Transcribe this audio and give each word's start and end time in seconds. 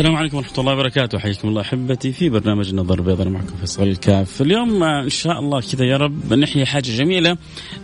السلام 0.00 0.16
عليكم 0.16 0.36
ورحمة 0.36 0.58
الله 0.58 0.72
وبركاته. 0.72 1.18
حياكم 1.18 1.48
الله 1.48 1.60
أحبتي 1.60 2.12
في 2.12 2.28
برنامج 2.28 2.68
النظر 2.68 2.98
البيضاء 2.98 3.28
معكم 3.28 3.56
فيصل 3.60 3.82
الكاف. 3.82 4.42
اليوم 4.42 4.82
إن 4.82 5.08
شاء 5.08 5.38
الله 5.38 5.60
كذا 5.60 5.84
يا 5.84 5.96
رب 5.96 6.32
نحيي 6.32 6.66
حاجة 6.66 6.96
جميلة. 6.96 7.36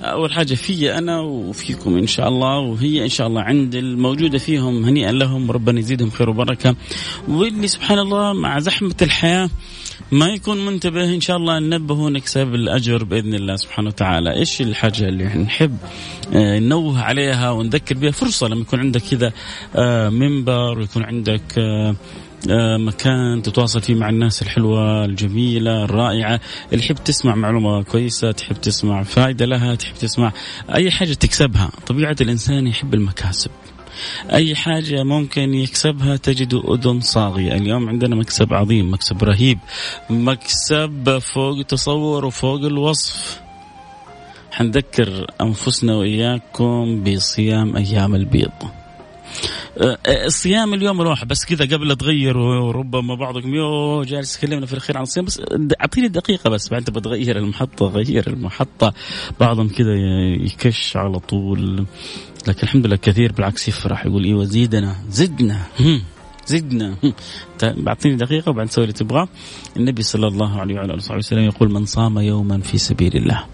أول 0.03 0.33
حاجة 0.33 0.55
في 0.55 0.99
أنا 0.99 1.21
وفيكم 1.21 1.97
إن 1.97 2.07
شاء 2.07 2.29
الله 2.29 2.59
وهي 2.59 3.05
إن 3.05 3.09
شاء 3.09 3.27
الله 3.27 3.43
عند 3.43 3.75
الموجودة 3.75 4.39
فيهم 4.39 4.85
هنيئا 4.85 5.13
لهم 5.13 5.51
ربنا 5.51 5.79
يزيدهم 5.79 6.11
خير 6.11 6.31
وبركة. 6.31 6.77
واللي 7.29 7.69
سبحان 7.69 7.99
الله 7.99 8.33
مع 8.33 8.59
زحمة 8.59 8.97
الحياة 9.03 9.51
ما 10.13 10.29
يكون 10.29 10.67
منتبه 10.67 11.15
إن 11.15 11.21
شاء 11.21 11.37
الله 11.37 11.59
ننبه 11.59 12.11
نكسب 12.11 12.55
الأجر 12.55 13.05
بإذن 13.05 13.35
الله 13.35 13.57
سبحانه 13.57 13.89
وتعالى، 13.89 14.33
إيش 14.33 14.61
الحاجة 14.61 15.09
اللي 15.09 15.25
نحب 15.25 15.77
آه، 16.35 16.59
ننوه 16.59 17.03
عليها 17.03 17.51
ونذكر 17.51 17.95
بها؟ 17.95 18.11
فرصة 18.11 18.49
لما 18.49 18.61
يكون 18.61 18.81
عندك 18.81 19.03
كذا 19.03 19.33
آه، 19.77 20.09
منبر 20.09 20.79
ويكون 20.79 21.05
عندك 21.05 21.59
آه، 21.59 22.77
مكان 22.77 23.43
تتواصل 23.43 23.81
فيه 23.81 23.95
مع 23.95 24.09
الناس 24.09 24.43
الحلوة 24.43 25.05
الجميلة 25.05 25.85
الرائعة 25.85 26.41
اللي 26.73 26.83
تحب 26.83 26.97
تسمع 27.05 27.35
معلومة 27.35 27.83
كويسة 27.83 28.33
تحب 28.33 28.57
تسمع 28.57 29.03
فائدة 29.03 29.47
لها 29.47 29.75
تحب 29.75 29.95
تسمع 29.95 30.33
أي 30.75 30.91
حاجة 30.91 31.13
تكسبها. 31.13 31.71
طبيعة 31.87 32.17
الإنسان 32.21 32.67
يحب 32.67 32.95
المكاسب. 32.95 33.51
أي 34.33 34.55
حاجة 34.55 35.03
ممكن 35.03 35.55
يكسبها 35.55 36.17
تجد 36.17 36.55
أذن 36.55 37.01
صاغية. 37.01 37.53
اليوم 37.53 37.89
عندنا 37.89 38.17
مكسب 38.17 38.55
عظيم 38.55 38.93
مكسب 38.93 39.25
رهيب 39.25 39.59
مكسب 40.11 41.19
فوق 41.19 41.63
تصور 41.63 42.25
وفوق 42.25 42.61
الوصف. 42.61 43.41
حنذكر 44.51 45.27
أنفسنا 45.41 45.97
وإياكم 45.97 47.05
بصيام 47.05 47.77
أيام 47.77 48.15
البيض. 48.15 48.86
الصيام 50.07 50.75
اليوم 50.75 51.01
الواحد 51.01 51.29
بس 51.29 51.45
كذا 51.45 51.77
قبل 51.77 51.97
تغير 51.97 52.39
وربما 52.39 53.15
بعضكم 53.15 53.55
يو 53.55 54.03
جالس 54.03 54.37
يكلمنا 54.37 54.67
في 54.67 54.73
الخير 54.73 54.97
عن 54.97 55.03
الصيام 55.03 55.25
بس 55.25 55.43
أعطيني 55.81 56.09
دقيقة 56.09 56.51
بس 56.51 56.69
بعد 56.69 56.85
تبغى 56.85 57.01
تغير 57.01 57.39
المحطة 57.39 57.87
غير 57.87 58.27
المحطة. 58.27 58.93
بعضهم 59.41 59.69
كذا 59.69 59.95
يكش 60.41 60.97
على 60.97 61.19
طول 61.19 61.87
لكن 62.49 62.61
الحمد 62.63 62.87
لله 62.87 62.97
كثير 62.97 63.33
بالعكس 63.33 63.69
يفرح 63.69 64.07
يقول 64.07 64.25
إيوه 64.25 64.45
زيدنا 64.45 64.97
زدنا 65.11 65.61
زدنا 66.47 66.97
بعطيني 67.63 68.17
دقيقة 68.17 68.51
وبعد 68.51 68.67
نسوي 68.67 68.85
اللي 68.85 68.93
تبغاه. 68.93 69.29
النبي 69.77 70.03
صلى 70.03 70.27
الله 70.27 70.61
عليه 70.61 70.75
وعلى 70.75 70.95
آله 70.95 71.17
وسلم 71.17 71.45
يقول 71.45 71.73
من 71.73 71.87
صام 71.87 72.19
يوما 72.19 72.61
في 72.61 72.79
سبيل 72.79 73.17
الله 73.17 73.45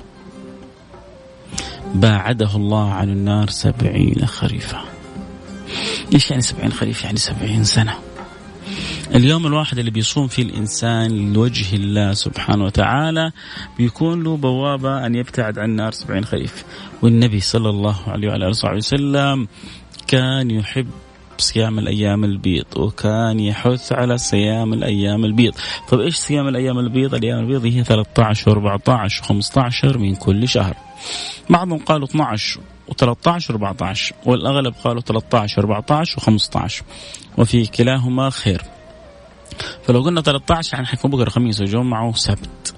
باعده 1.94 2.56
الله 2.56 2.90
عن 2.90 3.10
النار 3.10 3.50
سبعين 3.50 4.26
خريفا. 4.26 4.84
إيش 6.14 6.30
يعني 6.30 6.42
سبعين 6.42 6.72
خريف؟ 6.72 7.04
يعني 7.04 7.18
سبعين 7.18 7.64
سنة. 7.64 7.94
اليوم 9.14 9.46
الواحد 9.46 9.78
اللي 9.78 9.90
بيصوم 9.90 10.28
فيه 10.28 10.42
الإنسان 10.42 11.32
لوجه 11.32 11.76
الله 11.76 12.12
سبحانه 12.12 12.64
وتعالى 12.64 13.32
بيكون 13.78 14.22
له 14.22 14.36
بوابة 14.36 15.06
أن 15.06 15.14
يبتعد 15.14 15.58
عن 15.58 15.70
النار 15.70 15.92
سبعين 15.92 16.24
خريف. 16.24 16.64
والنبي 17.02 17.40
صلى 17.40 17.70
الله 17.70 17.96
عليه 18.06 18.28
وعلى 18.28 18.46
آله 18.46 18.76
وسلم 18.76 19.48
كان 20.06 20.50
يحب 20.50 20.86
صيام 21.38 21.78
الأيام 21.78 22.24
البيض 22.24 22.76
وكان 22.76 23.40
يحث 23.40 23.92
على 23.92 24.18
صيام 24.18 24.72
الأيام 24.72 25.24
البيض. 25.24 25.54
طيب 25.88 26.00
إيش 26.00 26.16
صيام 26.16 26.48
الأيام 26.48 26.78
البيض؟ 26.78 27.14
الأيام 27.14 27.38
البيض 27.38 27.64
هي 27.64 27.84
13 27.84 28.78
و14 28.78 29.22
و15 29.22 29.96
من 29.96 30.14
كل 30.14 30.48
شهر. 30.48 30.76
بعضهم 31.50 31.78
قالوا 31.78 32.06
12 32.08 32.60
و13 32.90 33.40
و14 33.40 34.12
والأغلب 34.26 34.74
قالوا 34.84 35.00
13 35.00 35.62
14 35.62 36.20
و15 36.20 36.82
وفي 37.38 37.66
كلاهما 37.66 38.30
خير. 38.30 38.62
فلو 39.86 40.02
قلنا 40.02 40.20
13 40.20 40.74
يعني 40.74 40.86
حيكون 40.86 41.10
بكره 41.10 41.30
خميس 41.30 41.60
وجمعه 41.60 42.08
وسبت 42.08 42.74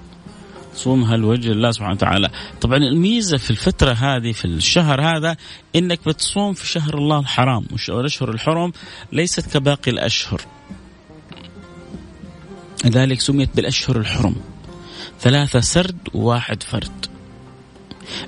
صومها 0.75 1.17
لوجه 1.17 1.51
الله 1.51 1.71
سبحانه 1.71 1.93
وتعالى. 1.93 2.29
طبعا 2.61 2.77
الميزة 2.77 3.37
في 3.37 3.51
الفترة 3.51 3.91
هذه 3.91 4.31
في 4.31 4.45
الشهر 4.45 5.01
هذا 5.01 5.37
إنك 5.75 5.99
بتصوم 6.07 6.53
في 6.53 6.67
شهر 6.67 6.97
الله 6.97 7.19
الحرام 7.19 7.65
والأشهر 7.89 8.29
الحرم 8.29 8.71
ليست 9.11 9.53
كباقي 9.53 9.91
الأشهر. 9.91 10.41
لذلك 12.85 13.21
سميت 13.21 13.49
بالأشهر 13.55 13.97
الحرم. 13.97 14.35
ثلاثة 15.19 15.59
سرد 15.59 15.97
وواحد 16.13 16.63
فرد. 16.63 17.05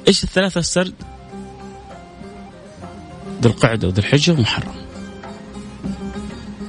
إيش 0.07 0.23
الثلاثة 0.23 0.59
السرد 0.59 0.93
ذو 3.41 3.49
القعدة 3.49 3.87
وذو 3.87 3.97
الحجة 3.97 4.31
ومحرم. 4.31 4.75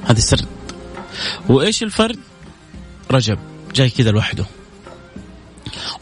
هذه 0.05 0.19
السرد 0.19 0.47
وإيش 1.49 1.83
الفرد؟ 1.83 2.19
رجب. 3.11 3.39
جاي 3.75 3.91
كذا 3.91 4.11
لوحده. 4.11 4.45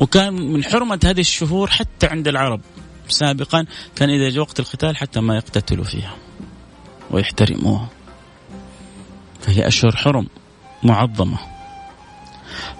وكان 0.01 0.33
من 0.33 0.65
حرمة 0.65 1.01
هذه 1.05 1.21
الشهور 1.21 1.71
حتى 1.71 2.07
عند 2.07 2.29
العرب. 2.29 2.61
سابقا 3.09 3.67
كان 3.97 4.11
إذا 4.11 4.31
جاء 4.31 4.41
وقت 4.41 4.61
القتال 4.61 4.97
حتى 4.97 5.21
ما 5.21 5.37
يقتتلوا 5.37 5.85
فيها. 5.85 6.17
ويحترموها. 7.11 7.89
فهي 9.41 9.67
أشهر 9.67 9.97
حرم 9.97 10.27
معظمة. 10.83 11.39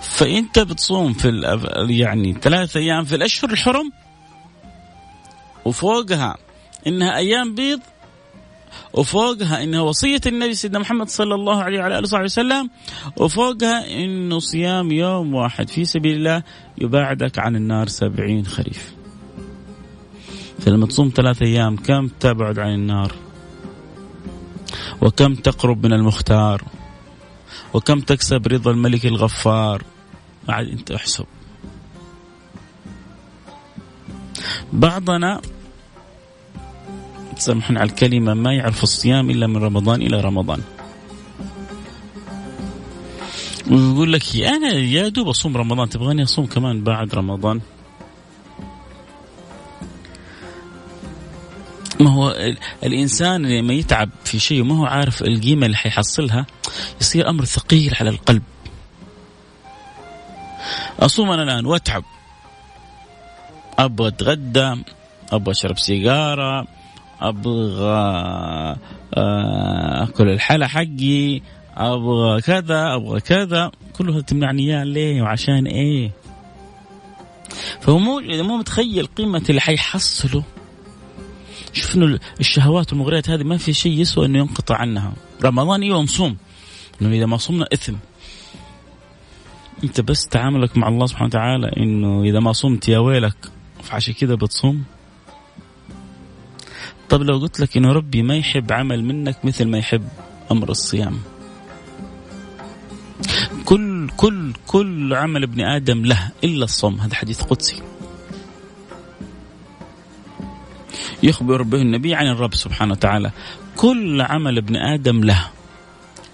فأنت 0.03 0.59
بتصوم 0.59 1.13
في 1.13 1.29
يعني 1.91 2.33
ثلاثة 2.43 2.81
أيام 2.81 3.05
في 3.05 3.15
الأشهر 3.15 3.51
الحرم 3.51 3.93
وفوقها 5.65 6.37
إنها 6.87 7.17
أيام 7.17 7.55
بيض 7.55 7.81
وفوقها 8.93 9.63
إنها 9.63 9.81
وصية 9.81 10.21
النبي 10.27 10.55
سيدنا 10.55 10.79
محمد 10.79 11.09
صلى 11.09 11.35
الله 11.35 11.63
عليه 11.63 11.79
وعلى 11.79 11.99
اله 11.99 12.03
وصحبه 12.03 12.25
وسلم 12.25 12.71
وفوقها 13.17 14.05
إنه 14.05 14.39
صيام 14.39 14.93
يوم 14.93 15.35
واحد 15.35 15.69
في 15.69 15.85
سبيل 15.85 16.17
الله 16.17 16.43
يباعدك 16.79 17.39
عن 17.39 17.57
النار 17.57 17.89
سبعين 17.89 18.47
خريف. 18.47 18.95
فلما 20.59 20.87
تصوم 20.87 21.13
ثلاثة 21.17 21.47
أيام 21.47 21.77
كم 21.77 22.09
تبعد 22.09 22.59
عن 22.59 22.75
النار؟ 22.75 23.13
وكم 25.03 25.35
تقرب 25.35 25.87
من 25.87 25.93
المختار؟ 25.93 26.63
وكم 27.75 28.01
تكسب 28.01 28.47
رضا 28.47 28.71
الملك 28.71 29.07
الغفار؟ 29.07 29.83
بعد 30.49 30.67
أنت 30.69 30.91
احسب. 30.91 31.27
بعضنا 34.73 35.41
تسامحون 37.37 37.79
على 37.79 37.91
الكلمة 37.91 38.35
ما 38.35 38.53
يعرف 38.53 38.83
الصيام 38.83 39.31
إلا 39.31 39.47
من 39.47 39.57
رمضان 39.57 40.03
إلى 40.03 40.21
رمضان. 40.21 40.63
ويقول 43.71 44.13
لك 44.13 44.37
أنا 44.37 44.73
يا 44.73 45.09
دوب 45.09 45.29
أصوم 45.29 45.57
رمضان 45.57 45.89
تبغاني 45.89 46.23
أصوم 46.23 46.47
كمان 46.47 46.85
بعد 46.85 47.15
رمضان؟ 47.15 47.61
ما 52.01 52.11
هو 52.11 52.37
الإنسان 52.85 53.47
لما 53.47 53.73
يتعب 53.73 54.11
في 54.25 54.39
شيء 54.39 54.61
وما 54.61 54.79
هو 54.79 54.87
عارف 54.87 55.23
القيمة 55.23 55.67
اللي 55.67 55.77
حيحصلها 55.77 56.47
يصير 57.01 57.29
أمر 57.31 57.45
ثقيل 57.45 57.95
على 58.01 58.11
القلب. 58.11 58.43
أصوم 61.01 61.31
أنا 61.31 61.43
الآن 61.43 61.67
وأتعب. 61.67 62.05
أبغى 63.79 64.09
أتغدى 64.09 64.75
أبغى 65.33 65.51
أشرب 65.51 65.79
سيجارة 65.79 66.76
أبغى 67.21 68.77
آه، 69.15 70.03
أكل 70.03 70.29
الحلا 70.29 70.67
حقي 70.67 71.41
أبغى 71.77 72.41
كذا 72.41 72.95
أبغى 72.95 73.21
كذا. 73.21 73.71
كله 73.93 74.21
تمنعني 74.21 74.63
إياه 74.63 74.85
ليه 74.85 75.23
وعشان 75.23 75.67
إيه؟ 75.67 76.11
فهو 77.81 77.99
مو 77.99 78.19
اذا 78.19 78.43
مو 78.43 78.57
متخيل 78.57 79.07
قيمة 79.07 79.43
اللي 79.51 79.61
حيحصله. 79.61 80.43
شوف 81.73 81.97
إنه 81.97 82.19
الشهوات 82.41 82.93
والمغريات 82.93 83.31
هذه 83.31 83.43
ما 83.43 83.57
في 83.57 83.73
شيء 83.73 84.01
يسوى 84.01 84.27
إنه 84.27 84.39
ينقطع 84.39 84.77
عنها. 84.77 85.13
رمضان 85.45 85.83
أيوه 85.83 86.03
نصوم 86.03 86.37
إنه 87.03 87.17
إذا 87.17 87.27
ما 87.27 87.37
صمنا 87.37 87.67
إثم. 87.73 87.95
أنت 89.85 90.01
بس 90.01 90.29
تعاملك 90.29 90.77
مع 90.77 90.89
الله 90.89 91.07
سبحانه 91.07 91.27
وتعالى 91.27 91.73
إنه 91.77 92.23
إذا 92.23 92.41
ما 92.41 92.53
صمت 92.53 92.89
يا 92.89 92.99
ويلك. 92.99 93.37
فعشان 93.83 94.15
كذا 94.15 94.35
بتصوم. 94.35 94.85
طب 97.09 97.23
لو 97.23 97.39
قلت 97.39 97.61
لك 97.61 97.77
إنه 97.77 97.93
ربي 97.93 98.23
ما 98.23 98.37
يحب 98.37 98.73
عمل 98.73 99.05
منك 99.05 99.45
مثل 99.45 99.65
ما 99.69 99.79
يحب 99.79 100.09
أمر 100.51 100.71
الصيام. 100.71 101.21
كل 103.65 104.09
كل 104.17 104.53
كل 104.67 105.15
عمل 105.15 105.43
ابن 105.43 105.61
آدم 105.61 106.05
له 106.05 106.31
إلا 106.45 106.65
الصوم. 106.65 107.01
هذا 107.01 107.15
حديث 107.15 107.43
قدسي. 107.43 107.83
يخبر 111.23 111.63
به 111.63 111.83
النبي 111.83 112.15
عن 112.15 112.27
الرب 112.27 112.55
سبحانه 112.55 112.93
وتعالى. 112.93 113.31
كل 113.77 114.21
عمل 114.21 114.59
ابن 114.59 114.77
آدم 114.77 115.25
له 115.25 115.51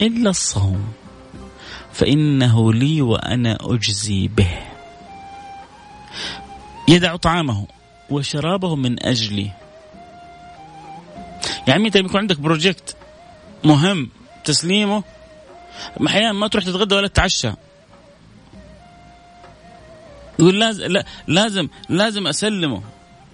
إلا 0.01 0.31
الصوم. 0.31 0.93
فإنه 1.93 2.73
لي 2.73 3.03
وأنا 3.03 3.59
أجزي 3.61 4.29
به. 4.29 4.59
يدع 6.89 7.17
طعامه 7.17 7.67
وشرابه 8.11 8.77
من 8.77 9.07
أجلي. 9.07 9.62
يعني 11.69 11.87
انت 11.87 11.97
يكون 11.97 12.21
عندك 12.21 12.41
بروجكت 12.41 12.97
مهم 13.65 14.09
تسليمه 14.45 15.03
أحيانا 16.07 16.33
ما 16.33 16.49
تروح 16.49 16.65
تتغدى 16.65 16.95
ولا 16.95 17.09
تتعشى 17.09 17.53
يقول 20.39 20.61
لازم 20.61 20.85
لا 20.85 21.05
لازم 21.27 21.69
لازم 21.89 22.27
أسلمه 22.27 22.83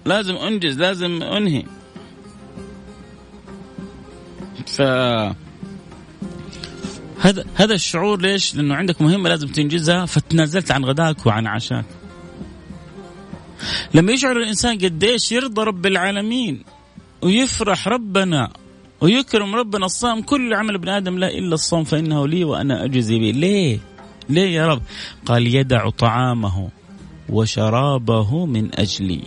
لازم 0.05 0.35
أنجز 0.35 0.79
لازم 0.79 1.23
أنهي 1.23 1.63
ف 4.65 4.81
هذا 7.19 7.45
هذا 7.55 7.73
الشعور 7.73 8.21
ليش؟ 8.21 8.55
لأنه 8.55 8.75
عندك 8.75 9.01
مهمة 9.01 9.29
لازم 9.29 9.47
تنجزها 9.47 10.05
فتنازلت 10.05 10.71
عن 10.71 10.85
غداك 10.85 11.25
وعن 11.25 11.47
عشاك. 11.47 11.85
لما 13.93 14.11
يشعر 14.11 14.37
الإنسان 14.37 14.77
قديش 14.77 15.31
يرضى 15.31 15.63
رب 15.63 15.85
العالمين 15.85 16.63
ويفرح 17.21 17.87
ربنا 17.87 18.49
ويكرم 19.01 19.55
ربنا 19.55 19.85
الصام 19.85 20.21
كل 20.21 20.53
عمل 20.53 20.75
ابن 20.75 20.89
آدم 20.89 21.17
لا 21.17 21.27
إلا 21.27 21.53
الصوم 21.53 21.83
فإنه 21.83 22.27
لي 22.27 22.43
وأنا 22.43 22.85
أجزي 22.85 23.19
به، 23.19 23.31
ليه؟ 23.31 23.79
ليه 24.29 24.55
يا 24.55 24.67
رب؟ 24.67 24.81
قال 25.25 25.55
يدع 25.55 25.89
طعامه 25.89 26.69
وشرابه 27.29 28.45
من 28.45 28.79
أجلي. 28.79 29.21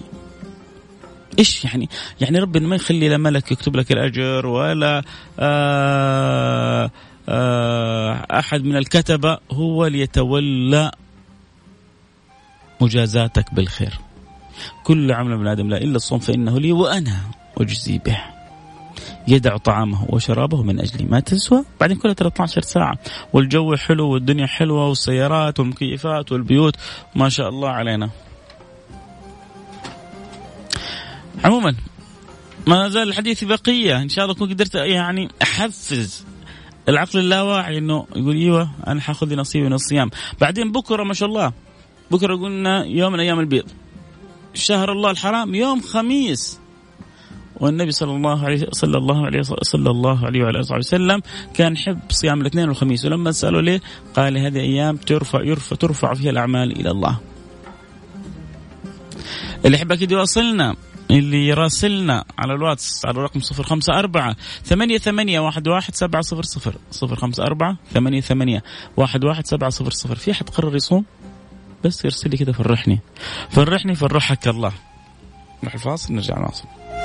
إيش 1.39 1.65
يعني؟ 1.65 1.89
يعني 2.21 2.39
ربنا 2.39 2.69
ما 2.69 2.77
يخلي 2.77 3.09
لا 3.09 3.17
ملك 3.17 3.53
يكتب 3.53 3.77
لك 3.77 3.93
الأجر 3.93 4.47
ولا 4.47 4.99
آآ 4.99 5.03
آه، 5.39 6.85
آآ 6.85 6.91
آه، 7.29 8.39
أحد 8.39 8.65
من 8.65 8.77
الكتبة 8.77 9.39
هو 9.53 9.87
اللي 9.87 10.01
يتولى 10.01 10.91
مجازاتك 12.81 13.55
بالخير. 13.55 13.99
كل 14.85 15.13
عمل 15.13 15.33
ابن 15.33 15.47
آدم 15.47 15.69
لا 15.69 15.77
إلا 15.77 15.97
الصوم 15.97 16.19
فإنه 16.19 16.61
لي 16.61 16.73
وأنا 16.73 17.42
اجزي 17.63 17.99
به. 17.99 18.19
يدع 19.29 19.57
طعامه 19.57 20.07
وشرابه 20.09 20.63
من 20.63 20.81
اجلي 20.81 21.05
ما 21.05 21.21
تسوى. 21.21 21.65
بعدين 21.81 21.97
كلها 21.97 22.15
13 22.15 22.63
ساعة. 22.63 22.99
والجو 23.33 23.77
حلو 23.77 24.09
والدنيا 24.11 24.47
حلوة 24.47 24.89
والسيارات 24.89 25.61
والمكيفات 25.61 26.33
والبيوت. 26.33 26.77
ما 27.15 27.29
شاء 27.29 27.49
الله 27.49 27.69
علينا. 27.69 28.11
عموما 31.45 31.75
ما 32.67 32.89
زال 32.89 33.09
الحديث 33.09 33.45
بقية. 33.45 34.03
إن 34.03 34.09
شاء 34.09 34.25
الله 34.25 34.37
أكون 34.37 34.53
قدرت 34.53 34.75
يعني 34.75 35.29
أحفز 35.43 36.25
العقل 36.89 37.19
اللاواعي 37.19 37.79
إنه 37.79 38.07
يقول 38.17 38.37
إيوه 38.37 38.71
أنا 38.87 39.01
حأخذ 39.01 39.35
نصيبي 39.35 39.67
من 39.67 39.73
الصيام. 39.73 40.11
بعدين 40.41 40.73
بكرة 40.73 41.05
ما 41.05 41.15
شاء 41.15 41.29
الله 41.29 41.53
بكرة 42.11 42.37
قلنا 42.37 42.85
يوم 42.85 43.13
من 43.13 43.21
أيام 43.21 43.41
البيض. 43.41 43.65
شهر 44.55 44.93
الله 44.93 45.11
الحرام 45.11 45.55
يوم 45.55 45.81
خميس. 45.81 46.62
والنبي 47.61 47.93
صلى 47.93 48.17
الله 48.17 48.45
عليه 48.45 48.67
صلى 48.73 48.99
الله 48.99 49.27
عليه 49.27 49.43
صلى 49.43 49.91
الله 49.91 50.27
عليه 50.27 50.43
وعلى 50.43 50.61
آله 50.61 50.77
وسلم 50.77 51.23
كان 51.55 51.73
يحب 51.73 51.99
صيام 52.11 52.41
الاثنين 52.41 52.69
والخميس. 52.69 53.05
ولما 53.05 53.33
سألوا 53.33 53.63
ليه 53.63 53.81
قال 54.15 54.39
هذه 54.39 54.61
أيام 54.61 54.97
ترفع 54.97 55.43
يرفع 55.43 55.77
ترفع 55.77 56.15
فيها 56.15 56.31
الأعمال 56.31 56.81
إلى 56.81 56.91
الله. 56.91 57.19
اللي 59.65 59.77
يحب 59.77 59.93
أكيد 59.93 60.13
يواصلنا 60.13 60.77
اللي 61.11 61.49
يراسلنا 61.49 62.25
على 62.39 62.55
الواتس 62.55 63.07
على 63.07 63.17
الرقم 63.17 63.41
صفر 63.41 63.63
خمسة 63.63 63.99
أربعة 63.99 64.37
ثمانية 64.65 64.99
ثمانية 64.99 65.41
واحد 65.41 65.69
واحد 65.69 65.95
سبعة 65.95 66.23
صفر 66.23 66.43
صفر 66.43 66.75
صفر 66.91 67.17
خمسة 67.17 67.43
أربعة 67.43 67.77
ثمانية 67.95 68.21
ثمانية 68.21 68.63
واحد 68.97 69.25
واحد 69.25 69.47
سبعة 69.47 69.71
صفر 69.71 69.91
صفر. 69.91 70.17
في 70.17 70.31
أحد 70.31 70.51
قرر 70.51 70.77
يصوم؟ 70.77 71.05
بس 71.85 72.05
يرسل 72.05 72.31
لي 72.31 72.37
كذا 72.37 72.53
فرحني. 72.53 73.01
فرحني 73.51 73.95
فرحك 73.95 74.49
الله. 74.49 74.73
نروح 75.63 75.75
الفاصل 75.75 76.15
نرجع 76.15 76.39
نواصل. 76.39 76.65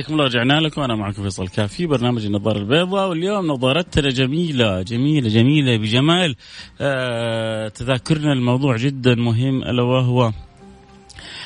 حياكم 0.00 0.12
الله 0.12 0.24
رجعنا 0.24 0.60
لكم. 0.60 0.82
أنا 0.82 0.94
معكم 0.94 1.22
فيصل 1.22 1.48
كافي 1.48 1.86
برنامج 1.86 2.24
النظارة 2.24 2.58
البيضاء. 2.58 3.08
واليوم 3.08 3.46
نظارتنا 3.46 4.08
جميلة 4.08 4.82
جميلة 4.82 5.28
جميلة 5.28 5.76
بجمال. 5.76 6.36
آه 6.80 7.68
تذاكرنا 7.68 8.32
الموضوع 8.32 8.76
جدا 8.76 9.14
مهم 9.14 9.62
ألا 9.62 9.82
وهو 9.82 10.32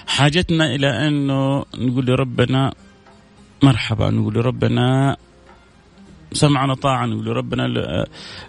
حاجتنا 0.07 0.75
إلى 0.75 1.09
أنه 1.09 1.65
نقول 1.79 2.07
لربنا 2.07 2.75
مرحبا 3.63 4.11
نقول 4.11 4.35
لربنا 4.35 5.17
سمعنا 6.33 6.75
طاعه 6.75 7.07
نقول 7.07 7.25
لربنا 7.25 7.63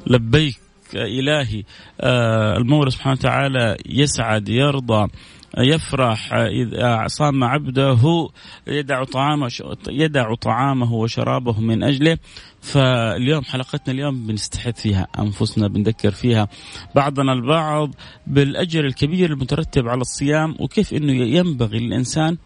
لبيك 0.08 0.60
إلهي. 0.94 1.63
آه 2.01 2.58
المولى 2.58 2.91
سبحانه 2.91 3.15
وتعالى 3.20 3.77
يسعد 3.86 4.50
يرضى. 4.50 5.08
يفرح 5.57 6.33
إذا 6.33 7.07
صام 7.07 7.43
عبده 7.43 8.29
يدع 8.67 9.03
طعامه 9.03 9.50
يدع 9.89 10.35
طعامه 10.35 10.93
وشرابه 10.93 11.59
من 11.59 11.83
أجله. 11.83 12.17
فاليوم 12.62 13.43
حلقتنا 13.43 13.93
اليوم 13.93 14.27
بنستحث 14.27 14.81
فيها 14.81 15.07
أنفسنا 15.19 15.67
بنذكر 15.67 16.12
فيها 16.12 16.47
بعضنا 16.95 17.33
البعض 17.33 17.95
بالأجر 18.27 18.85
الكبير 18.85 19.31
المترتب 19.31 19.88
على 19.88 20.01
الصيام 20.01 20.55
وكيف 20.59 20.93
أنه 20.93 21.13
ينبغي 21.13 21.79
للإنسان 21.79 22.38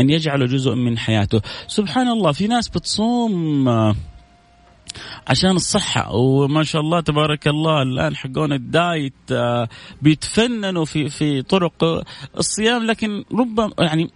أن 0.00 0.10
يجعله 0.10 0.46
جزء 0.46 0.74
من 0.74 0.98
حياته. 0.98 1.40
سبحان 1.66 2.08
الله 2.08 2.32
في 2.32 2.46
ناس 2.46 2.68
بتصوم 2.68 3.68
عشان 5.26 5.50
الصحة 5.50 6.14
وما 6.14 6.62
شاء 6.62 6.82
الله 6.82 7.00
تبارك 7.00 7.48
الله 7.48 7.82
الآن 7.82 8.16
حقون 8.16 8.52
الدايت 8.52 9.12
آه، 9.32 9.68
بيتفننوا 10.02 10.84
في 10.84 11.08
في 11.08 11.42
طرق 11.42 12.04
الصيام 12.36 12.86
لكن 12.86 13.24
ربما 13.32 13.72
يعني 13.78 14.10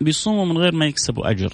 بيصوموا 0.00 0.44
من 0.44 0.58
غير 0.58 0.74
ما 0.74 0.86
يكسبوا 0.86 1.30
أجر 1.30 1.52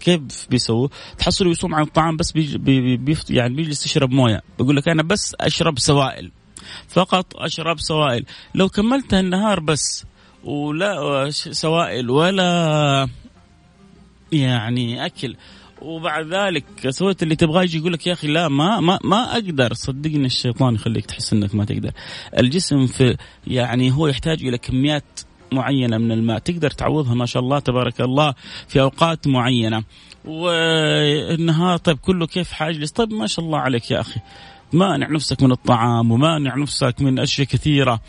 كيف 0.00 0.46
بيسووا؟ 0.50 0.88
تحصلوا 1.18 1.52
يصوم 1.52 1.74
عن 1.74 1.82
الطعام 1.82 2.16
بس 2.16 2.32
بي 2.32 2.58
بي 2.58 2.96
بي 2.96 3.16
يعني 3.30 3.54
بيجلس 3.54 3.86
يشرب 3.86 4.10
موية، 4.10 4.42
بيقول 4.58 4.76
لك 4.76 4.88
أنا 4.88 5.02
بس 5.02 5.36
أشرب 5.40 5.78
سوائل. 5.78 6.30
فقط 6.88 7.36
أشرب 7.36 7.80
سوائل، 7.80 8.24
لو 8.54 8.68
كملت 8.68 9.14
النهار 9.14 9.60
بس 9.60 10.04
ولا 10.44 11.30
سوائل 11.30 12.10
ولا 12.10 13.08
يعني 14.32 15.06
أكل 15.06 15.36
وبعد 15.82 16.26
ذلك 16.34 16.90
سويت 16.90 17.22
اللي 17.22 17.36
تبغاه 17.36 17.62
يجي 17.62 17.78
يقول 17.78 17.92
لك 17.92 18.06
يا 18.06 18.12
أخي 18.12 18.28
لا 18.28 18.48
ما 18.48 18.80
ما 18.80 18.98
ما 19.04 19.32
أقدر. 19.32 19.74
صدقني 19.74 20.26
الشيطان 20.26 20.74
يخليك 20.74 21.06
تحس 21.06 21.32
إنك 21.32 21.54
ما 21.54 21.64
تقدر. 21.64 21.90
الجسم 22.38 22.86
في 22.86 23.16
يعني 23.46 23.92
هو 23.92 24.06
يحتاج 24.06 24.44
إلى 24.44 24.58
كميات 24.58 25.20
معينة 25.52 25.98
من 25.98 26.12
الماء. 26.12 26.38
تقدر 26.38 26.70
تعوضها 26.70 27.14
ما 27.14 27.26
شاء 27.26 27.42
الله 27.42 27.58
تبارك 27.58 28.00
الله 28.00 28.34
في 28.68 28.80
أوقات 28.80 29.26
معينة. 29.26 29.84
والنهار 30.24 31.76
طيب 31.76 31.98
كله 31.98 32.26
كيف؟ 32.26 32.52
حاجلس. 32.52 32.90
طيب 32.90 33.12
ما 33.12 33.26
شاء 33.26 33.44
الله 33.44 33.58
عليك 33.58 33.90
يا 33.90 34.00
أخي. 34.00 34.20
مانع 34.72 35.08
نفسك 35.10 35.42
من 35.42 35.52
الطعام 35.52 36.10
ومانع 36.10 36.56
نفسك 36.56 36.94
من 37.00 37.18
أشياء 37.18 37.46
كثيرة. 37.46 38.00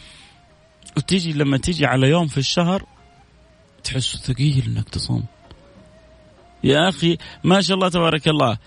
وتيجي 0.97 1.33
لما 1.33 1.57
تيجي 1.57 1.85
على 1.85 2.09
يوم 2.09 2.27
في 2.27 2.38
الشهر 2.38 2.85
تحس 3.83 4.17
ثقيل 4.17 4.63
إنك 4.67 4.89
تصوم. 4.89 5.23
يا 6.63 6.89
أخي 6.89 7.17
ما 7.43 7.61
شاء 7.61 7.75
الله 7.75 7.89
تبارك 7.89 8.27
الله. 8.27 8.57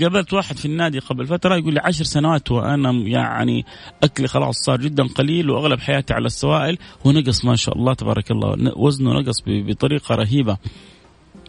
قابلت 0.00 0.32
واحد 0.32 0.56
في 0.56 0.64
النادي 0.64 0.98
قبل 0.98 1.26
فترة 1.26 1.56
يقول 1.56 1.74
لي 1.74 1.80
عشر 1.80 2.04
سنوات 2.04 2.50
وأنا 2.50 2.90
يعني 2.90 3.66
أكلي 4.02 4.28
خلاص 4.28 4.56
صار 4.56 4.80
جدا 4.80 5.06
قليل 5.06 5.50
وأغلب 5.50 5.80
حياتي 5.80 6.14
على 6.14 6.26
السوائل 6.26 6.78
ونقص 7.04 7.44
ما 7.44 7.56
شاء 7.56 7.78
الله 7.78 7.94
تبارك 7.94 8.30
الله. 8.30 8.72
وزنه 8.76 9.12
نقص 9.12 9.42
بطريقة 9.46 10.14
رهيبة. 10.14 10.56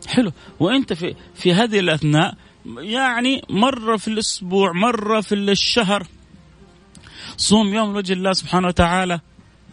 حلو. 0.07 0.31
وأنت 0.59 0.93
في 0.93 1.15
في 1.35 1.53
هذه 1.53 1.79
الأثناء 1.79 2.35
يعني 2.77 3.41
مرة 3.49 3.97
في 3.97 4.07
الأسبوع 4.07 4.71
مرة 4.71 5.21
في 5.21 5.35
الشهر 5.35 6.07
صوم 7.37 7.73
يوم 7.73 7.95
وجه 7.95 8.13
الله 8.13 8.33
سبحانه 8.33 8.67
وتعالى. 8.67 9.19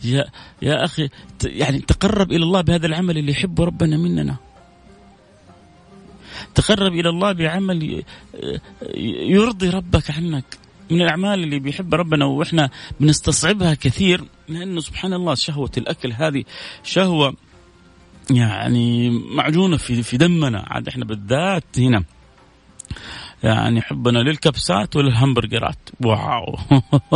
يا 0.04 0.25
يا 0.62 0.85
أخي 0.85 1.08
يعني 1.44 1.78
تقرب 1.78 2.32
إلى 2.32 2.42
الله 2.42 2.61
بهذا 2.61 2.87
العمل 2.87 3.18
اللي 3.18 3.32
يحبه 3.32 3.64
ربنا 3.64 3.97
مننا. 3.97 4.37
تقرب 6.59 6.93
إلى 6.93 7.09
الله 7.09 7.33
بعمل 7.33 8.05
يرضي 9.35 9.71
ربك 9.71 10.11
عنك. 10.11 10.45
من 10.91 11.03
الأعمال 11.03 11.45
اللي 11.45 11.59
بيحب 11.59 11.95
ربنا 11.95 12.25
وإحنا 12.25 12.71
بنستصعبها 13.00 13.75
كثير 13.75 14.25
لأنه 14.49 14.81
سبحان 14.81 15.12
الله 15.12 15.35
شهوة 15.35 15.71
الأكل 15.79 16.12
هذه 16.12 16.45
شهوة 16.83 17.35
يعني 18.31 19.11
معجونة 19.11 19.77
في 19.77 20.03
في 20.03 20.17
دمنا. 20.17 20.65
عاد 20.67 20.88
إحنا 20.88 21.05
بالذات 21.05 21.79
هنا. 21.79 22.05
يعني 23.43 23.83
حبنا 23.83 24.19
للكبسات 24.19 24.97
وللهمبرجرات 24.97 25.79
واو. 26.05 26.59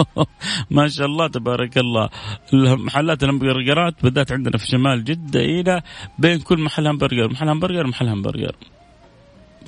ما 0.76 0.88
شاء 0.88 1.06
الله 1.06 1.26
تبارك 1.26 1.78
الله. 1.78 2.08
محلات 2.52 3.22
الهمبرجرات 3.24 3.94
بدات 4.04 4.32
عندنا 4.32 4.58
في 4.58 4.66
شمال 4.66 5.04
جدة 5.04 5.40
إلى 5.40 5.82
بين 6.18 6.38
كل 6.38 6.60
محل 6.60 6.86
همبرجر 6.86 7.28
محل 7.28 7.48
همبرجر 7.48 7.86
محل 7.86 8.08
همبرجر. 8.08 8.56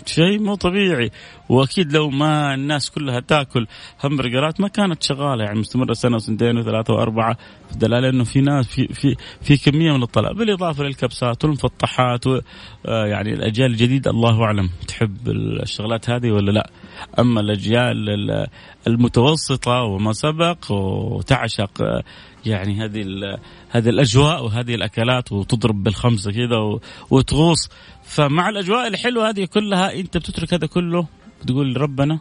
شيء 0.07 0.39
مو 0.39 0.55
طبيعي. 0.55 1.11
وأكيد 1.49 1.93
لو 1.93 2.11
ما 2.11 2.55
الناس 2.55 2.91
كلها 2.91 3.21
تأكل 3.21 3.67
همبرجرات 4.05 4.61
ما 4.61 4.69
كانت 4.69 5.03
شغالة 5.03 5.45
يعني 5.45 5.59
مستمرة 5.61 5.93
سنة 5.93 6.17
وسنتين 6.17 6.59
وثلاثة 6.59 6.95
وأربعة. 6.95 7.37
دلاله 7.77 8.09
إنه 8.09 8.25
في 8.25 8.41
ناس 8.41 8.67
في 8.67 8.87
في 8.87 9.17
في 9.43 9.57
كمية 9.57 9.93
من 9.93 10.03
الطلب. 10.03 10.37
بالإضافة 10.37 10.85
للكبسات 10.85 11.45
والمفطحات 11.45 12.27
آه، 12.27 13.07
يعني 13.07 13.35
الأجيال 13.35 13.71
الجديدة 13.71 14.11
الله 14.11 14.45
أعلم 14.45 14.71
تحب 14.89 15.29
الشغلات 15.29 16.11
هذه 16.11 16.31
ولا 16.31 16.51
لا. 16.51 16.71
أما 17.19 17.41
الأجيال 17.41 17.95
المتوسطة 18.87 19.83
وما 19.83 20.13
سبق 20.13 20.73
وتعشق 20.73 21.83
آه، 21.83 22.03
يعني 22.47 22.85
هذه 22.85 23.05
هذه 23.75 23.89
الأجواء 23.89 24.45
وهذه 24.45 24.75
الأكلات 24.75 25.33
وتضرب 25.33 25.83
بالخمسة 25.83 26.33
كذا 26.33 26.81
وتغوص. 27.11 27.69
فمع 28.05 28.49
الأجواء 28.49 28.87
الحلوة 28.87 29.29
هذه 29.29 29.45
كلها 29.45 29.93
أنت 29.95 30.17
بتترك 30.17 30.55
هذا 30.55 30.67
كله 30.67 31.07
بتقول 31.43 31.81
ربنا 31.81 32.21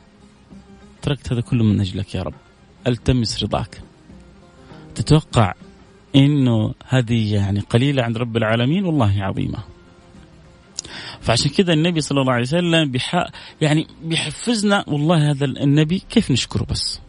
تركت 1.01 1.33
هذا 1.33 1.41
كله 1.41 1.63
من 1.63 1.79
أجلك 1.79 2.15
يا 2.15 2.23
رب. 2.23 2.33
ألتمس 2.87 3.43
رضاك. 3.43 3.81
تتوقع 4.95 5.53
إنه 6.15 6.73
هذه 6.87 7.33
يعني 7.33 7.59
قليلة 7.59 8.03
عند 8.03 8.17
رب 8.17 8.37
العالمين؟ 8.37 8.85
والله 8.85 9.23
عظيمة. 9.23 9.59
فعشان 11.21 11.51
كذا 11.51 11.73
النبي 11.73 12.01
صلى 12.01 12.21
الله 12.21 12.33
عليه 12.33 12.43
وسلم 12.43 12.91
بح 12.91 13.27
يعني 13.61 13.87
بيحفزنا 14.03 14.85
والله 14.87 15.31
هذا 15.31 15.45
النبي 15.45 16.03
كيف 16.09 16.31
نشكره 16.31 16.63
بس؟ 16.63 17.02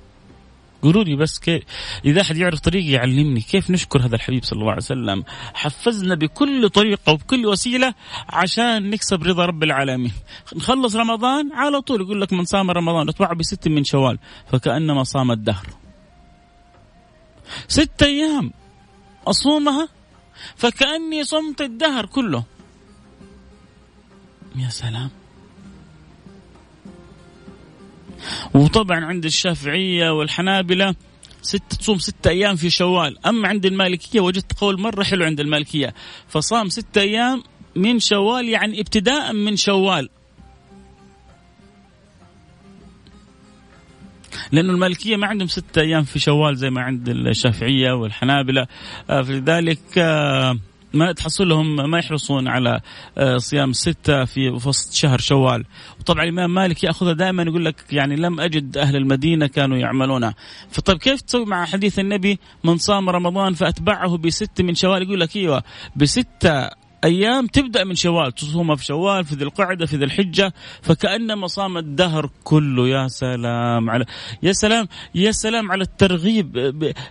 قولوا 0.84 1.04
لي 1.04 1.16
بس 1.16 1.38
كيف 1.38 1.62
إذا 2.04 2.20
أحد 2.20 2.36
يعرف 2.36 2.60
طريقه 2.60 2.90
يعلمني 2.90 3.40
كيف 3.40 3.70
نشكر 3.70 4.02
هذا 4.06 4.16
الحبيب 4.16 4.44
صلى 4.44 4.58
الله 4.58 4.70
عليه 4.70 4.82
وسلم. 4.82 5.24
حفزنا 5.54 6.14
بكل 6.14 6.68
طريقة 6.70 7.12
وبكل 7.12 7.46
وسيلة 7.46 7.94
عشان 8.28 8.90
نكسب 8.90 9.22
رضا 9.22 9.46
رب 9.46 9.62
العالمين. 9.62 10.12
نخلص 10.56 10.96
رمضان 10.96 11.52
على 11.52 11.80
طول 11.80 12.00
يقول 12.00 12.20
لك 12.20 12.32
من 12.32 12.44
صام 12.44 12.70
رمضان 12.70 13.08
اتبعه 13.08 13.34
بست 13.34 13.68
من 13.68 13.84
شوال 13.84 14.18
فكأنما 14.52 15.04
صام 15.04 15.30
الدهر. 15.30 15.66
ست 17.68 18.02
أيام 18.02 18.52
أصومها 19.26 19.88
فكأني 20.56 21.24
صمت 21.24 21.60
الدهر 21.60 22.06
كله. 22.06 22.44
يا 24.56 24.68
سلام. 24.68 25.10
وطبعا 28.54 29.04
عند 29.04 29.24
الشافعية 29.24 30.10
والحنابلة 30.10 30.94
ست 31.42 31.62
تصوم 31.80 31.98
ستة 31.98 32.30
أيام 32.30 32.56
في 32.56 32.70
شوال. 32.70 33.26
أما 33.26 33.48
عند 33.48 33.66
المالكية 33.66 34.20
وجدت 34.20 34.60
قول 34.60 34.80
مرة 34.80 35.02
حلو 35.02 35.24
عند 35.24 35.40
المالكية. 35.40 35.94
فصام 36.28 36.68
ستة 36.68 37.00
أيام 37.00 37.42
من 37.76 38.00
شوال 38.00 38.48
يعني 38.48 38.80
ابتداء 38.80 39.32
من 39.32 39.56
شوال. 39.56 40.08
لأن 44.52 44.70
المالكية 44.70 45.16
ما 45.16 45.26
عندهم 45.26 45.48
ستة 45.48 45.80
أيام 45.80 46.02
في 46.02 46.18
شوال 46.18 46.56
زي 46.56 46.70
ما 46.70 46.80
عند 46.80 47.08
الشافعية 47.08 47.92
والحنابلة. 47.92 48.66
آه، 49.10 49.22
فلذلك 49.22 49.98
آه 49.98 50.58
ما 50.94 51.12
تحصلهم 51.12 51.90
ما 51.90 51.98
يحرصون 51.98 52.48
على 52.48 52.80
آه، 53.18 53.36
صيام 53.36 53.72
ستة 53.72 54.24
في 54.24 54.50
وسط 54.50 54.92
شهر 54.92 55.18
شوال. 55.18 55.64
وطبعا 56.00 56.24
الإمام 56.24 56.54
مالك 56.54 56.84
يأخذها 56.84 57.12
دائما 57.12 57.42
يقول 57.42 57.64
لك 57.64 57.84
يعني 57.92 58.16
لم 58.16 58.40
أجد 58.40 58.78
أهل 58.78 58.96
المدينة 58.96 59.46
كانوا 59.46 59.76
يعملونها 59.76 60.34
فطيب 60.70 60.98
كيف 60.98 61.20
تسوي 61.20 61.44
مع 61.44 61.64
حديث 61.64 61.98
النبي 61.98 62.38
من 62.64 62.76
صام 62.78 63.10
رمضان 63.10 63.54
فأتبعه 63.54 64.16
بست 64.16 64.62
من 64.62 64.74
شوال؟ 64.74 65.02
يقول 65.02 65.20
لك 65.20 65.36
إيوه 65.36 65.62
بستة 65.96 66.70
أيام 67.04 67.46
تبدأ 67.46 67.84
من 67.84 67.94
شوال. 67.94 68.32
تصومها 68.32 68.76
في 68.76 68.84
شوال 68.84 69.24
في 69.24 69.34
ذي 69.34 69.44
القعدة 69.44 69.86
في 69.86 69.96
ذي 69.96 70.04
الحجة. 70.04 70.52
فكأنما 70.82 71.46
صام 71.46 71.78
الدهر 71.78 72.30
كله. 72.44 72.88
يا 72.88 73.08
سلام 73.08 73.90
على 73.90 74.04
يا 74.42 74.52
سلام 74.52 74.88
يا 75.14 75.32
سلام 75.32 75.72
على 75.72 75.82
الترغيب 75.82 76.52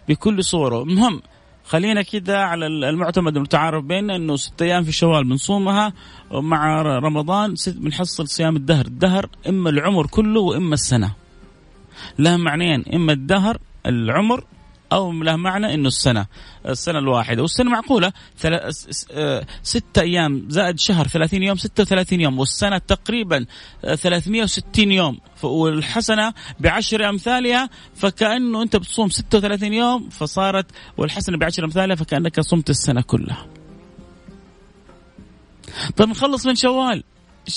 بكل 0.09 0.43
صوره. 0.43 0.83
المهم 0.83 1.21
خلينا 1.65 2.01
كده 2.01 2.45
على 2.45 2.67
المعتمد 2.67 3.35
المتعارف 3.35 3.83
بيننا 3.83 4.15
إنه 4.15 4.35
ست 4.35 4.61
أيام 4.61 4.83
في 4.83 4.91
شوال 4.91 5.23
بنصومها 5.23 5.93
مع 6.31 6.81
رمضان 6.81 7.55
بنحصل 7.67 8.27
صيام 8.27 8.55
الدهر، 8.55 8.85
الدهر 8.85 9.29
إما 9.49 9.69
العمر 9.69 10.07
كله 10.07 10.39
وإما 10.39 10.73
السنة. 10.73 11.13
لها 12.19 12.37
معنيين 12.37 12.83
إما 12.93 13.13
الدهر 13.13 13.57
العمر 13.85 14.43
أو 14.93 15.11
له 15.11 15.35
معنى 15.35 15.73
إنه 15.73 15.87
السنة 15.87 16.25
السنة 16.69 16.99
الواحدة. 16.99 17.41
والسنة 17.41 17.69
معقولة 17.69 18.13
آه، 19.11 19.45
ستة 19.63 20.01
أيام 20.01 20.45
زائد 20.49 20.79
شهر 20.79 21.07
30 21.07 21.43
يوم 21.43 21.57
36 21.57 22.21
يوم. 22.21 22.39
والسنة 22.39 22.77
تقريبا 22.77 23.45
360 23.95 24.91
آه، 24.91 24.95
يوم. 24.95 25.19
والحسنة 25.43 26.33
بعشر 26.59 27.09
أمثالها 27.09 27.69
فكأنه 27.95 28.61
أنت 28.61 28.75
بتصوم 28.75 29.09
36 29.09 29.73
يوم 29.73 30.09
فصارت 30.09 30.65
والحسنة 30.97 31.37
بعشر 31.37 31.65
أمثالها 31.65 31.95
فكأنك 31.95 32.39
صمت 32.41 32.69
السنة 32.69 33.01
كلها. 33.01 33.47
طيب 35.97 36.09
نخلص 36.09 36.45
من 36.45 36.55
شوال. 36.55 37.03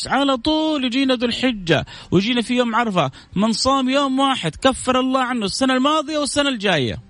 على 0.06 0.36
طول 0.36 0.84
يجينا 0.84 1.14
ذو 1.14 1.26
الحجة 1.26 1.86
ويجينا 2.10 2.42
في 2.42 2.54
يوم 2.56 2.74
عرفة. 2.74 3.10
من 3.36 3.52
صام 3.52 3.88
يوم 3.88 4.18
واحد 4.18 4.56
كفر 4.56 5.00
الله 5.00 5.20
عنه 5.20 5.46
السنة 5.46 5.74
الماضية 5.74 6.18
والسنة 6.18 6.48
الجاية. 6.48 7.05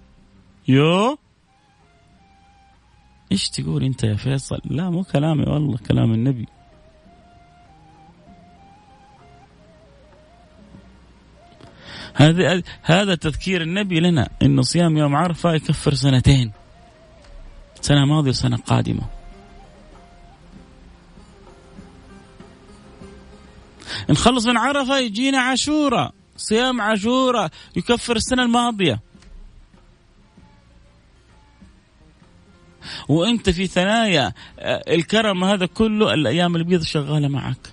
يو؟ 0.68 1.18
إيش 3.32 3.48
تقول 3.50 3.84
أنت 3.84 4.04
يا 4.04 4.14
فيصل؟ 4.14 4.60
لا 4.64 4.90
مو 4.90 5.04
كلامي 5.04 5.42
والله 5.42 5.76
كلام 5.76 6.12
النبي. 6.12 6.46
هذا 12.14 12.62
هذا 12.82 13.14
تذكير 13.14 13.62
النبي 13.62 14.00
لنا 14.00 14.28
إنه 14.42 14.62
صيام 14.62 14.96
يوم 14.96 15.16
عرفة 15.16 15.54
يكفر 15.54 15.94
سنتين. 15.94 16.52
سنة 17.80 18.04
ماضية 18.04 18.30
وسنة 18.30 18.56
قادمة. 18.56 19.02
نخلص 24.10 24.46
من 24.46 24.56
عرفة 24.56 24.98
يجينا 24.98 25.38
عاشورة. 25.38 26.12
صيام 26.36 26.80
عاشورة 26.80 27.50
يكفر 27.76 28.16
السنة 28.16 28.42
الماضية. 28.42 29.00
وانت 33.08 33.50
في 33.50 33.66
ثنايا 33.66 34.32
آه، 34.58 34.94
الكرم 34.94 35.44
هذا 35.44 35.66
كله 35.66 36.14
الأيام 36.14 36.56
البيض 36.56 36.82
شغالة 36.82 37.28
معك. 37.28 37.70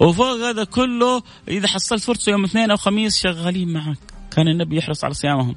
وفوق 0.00 0.36
هذا 0.36 0.64
كله 0.64 1.22
إذا 1.48 1.68
حصلت 1.68 2.02
فرصة 2.02 2.32
يوم 2.32 2.44
اثنين 2.44 2.70
أو 2.70 2.76
خميس 2.76 3.18
شغالين 3.18 3.72
معك. 3.72 3.98
كان 4.30 4.48
النبي 4.48 4.76
يحرص 4.76 5.04
على 5.04 5.14
صيامهم. 5.14 5.56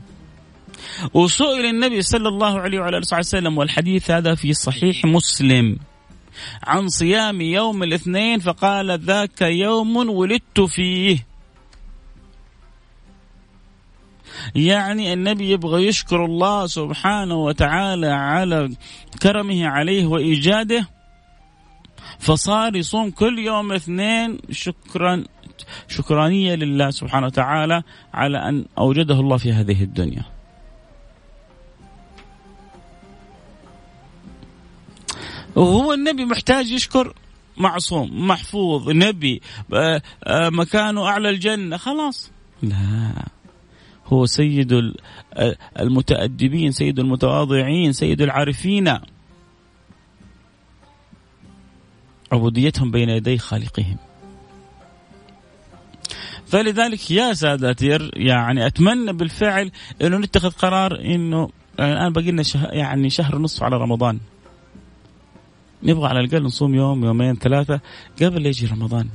وسئل 1.13 1.65
النبي 1.65 2.01
صلى 2.01 2.27
الله 2.27 2.59
عليه 2.59 2.79
وعلى 2.79 2.97
آله 2.97 3.17
وسلم 3.19 3.57
والحديث 3.57 4.11
هذا 4.11 4.35
في 4.35 4.53
صحيح 4.53 5.05
مسلم. 5.05 5.77
عن 6.63 6.87
صيام 6.87 7.41
يوم 7.41 7.83
الاثنين 7.83 8.39
فقال 8.39 8.99
ذاك 8.99 9.41
يوم 9.41 10.09
ولدت 10.09 10.61
فيه. 10.61 11.30
يعني 14.55 15.13
النبي 15.13 15.51
يبغى 15.51 15.87
يشكر 15.87 16.25
الله 16.25 16.67
سبحانه 16.67 17.35
وتعالى 17.35 18.07
على 18.07 18.69
كرمه 19.21 19.67
عليه 19.67 20.05
وإيجاده. 20.05 20.87
فصار 22.19 22.75
يصوم 22.75 23.09
كل 23.11 23.39
يوم 23.39 23.71
اثنين 23.71 24.37
شكرا 24.51 25.23
شكرانية 25.87 26.55
لله 26.55 26.89
سبحانه 26.89 27.25
وتعالى 27.25 27.83
على 28.13 28.37
أن 28.49 28.65
أوجده 28.77 29.19
الله 29.19 29.37
في 29.37 29.53
هذه 29.53 29.83
الدنيا. 29.83 30.23
وهو 35.55 35.93
النبي 35.93 36.25
محتاج 36.25 36.71
يشكر 36.71 37.13
معصوم 37.57 38.27
محفوظ 38.27 38.89
نبي 38.89 39.41
آه، 39.73 40.01
آه، 40.23 40.49
مكانه 40.49 41.07
أعلى 41.07 41.29
الجنة 41.29 41.77
خلاص. 41.77 42.31
لا. 42.63 43.00
هو 44.13 44.25
سيد 44.25 44.93
المتأدبين 45.79 46.71
سيد 46.71 46.99
المتواضعين 46.99 47.93
سيد 47.93 48.21
العارفين. 48.21 48.99
عبوديتهم 52.31 52.91
بين 52.91 53.09
يدي 53.09 53.37
خالقهم. 53.37 53.97
فلذلك 56.45 57.11
يا 57.11 57.33
سادتي 57.33 58.09
يعني 58.13 58.67
أتمنى 58.67 59.13
بالفعل 59.13 59.71
إنه 60.01 60.17
نتخذ 60.17 60.51
قرار 60.51 60.99
إنه 60.99 61.49
الآن 61.79 62.13
باقي 62.13 62.31
لنا 62.31 62.43
يعني 62.55 63.09
شهر 63.09 63.35
ونصف 63.35 63.63
على 63.63 63.77
رمضان. 63.77 64.19
نبغى 65.83 66.07
على 66.07 66.19
الأقل 66.19 66.43
نصوم 66.43 66.75
يوم 66.75 67.05
يومين 67.05 67.35
ثلاثة 67.35 67.79
قبل 68.21 68.45
يجي 68.45 68.65
رمضان. 68.65 69.09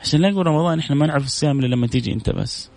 عشان 0.00 0.20
لا 0.20 0.30
نقول 0.30 0.46
رمضان 0.46 0.78
إحنا 0.78 0.96
ما 0.96 1.06
نعرف 1.06 1.24
الصيام 1.24 1.58
إلا 1.58 1.66
لما 1.66 1.86
تيجي 1.86 2.12
أنت 2.12 2.30
بس. 2.30 2.70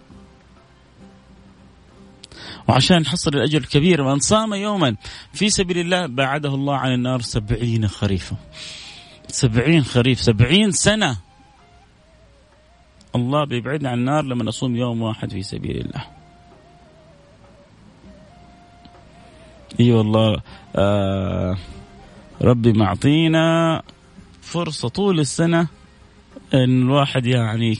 وعشان 2.70 3.02
نحصل 3.02 3.32
الأجر 3.34 3.58
الكبير 3.58 4.04
من 4.04 4.20
صام 4.20 4.54
يوما. 4.54 4.96
في 5.34 5.50
سبيل 5.50 5.78
الله 5.78 6.06
بعده 6.06 6.50
الله 6.50 6.76
عن 6.76 6.94
النار 6.94 7.22
سبعين 7.22 7.88
خريفا. 7.88 8.36
سبعين 9.28 9.84
خريف 9.84 10.22
سبعين 10.22 10.72
سنة. 10.72 11.18
الله 13.16 13.46
بيبعدنا 13.46 13.90
عن 13.90 14.00
النار 14.00 14.24
لما 14.24 14.44
نصوم 14.44 14.76
يوم 14.76 15.02
واحد 15.02 15.32
في 15.32 15.44
سبيل 15.44 15.78
الله. 15.78 16.06
اي 19.80 19.92
والله 19.92 20.42
آه 20.76 21.58
ربي 22.42 22.74
معطينا 22.74 23.82
فرصة 24.42 24.90
طول 24.90 25.20
السنة 25.20 25.68
إن 26.54 26.82
الواحد 26.82 27.26
يعني 27.26 27.78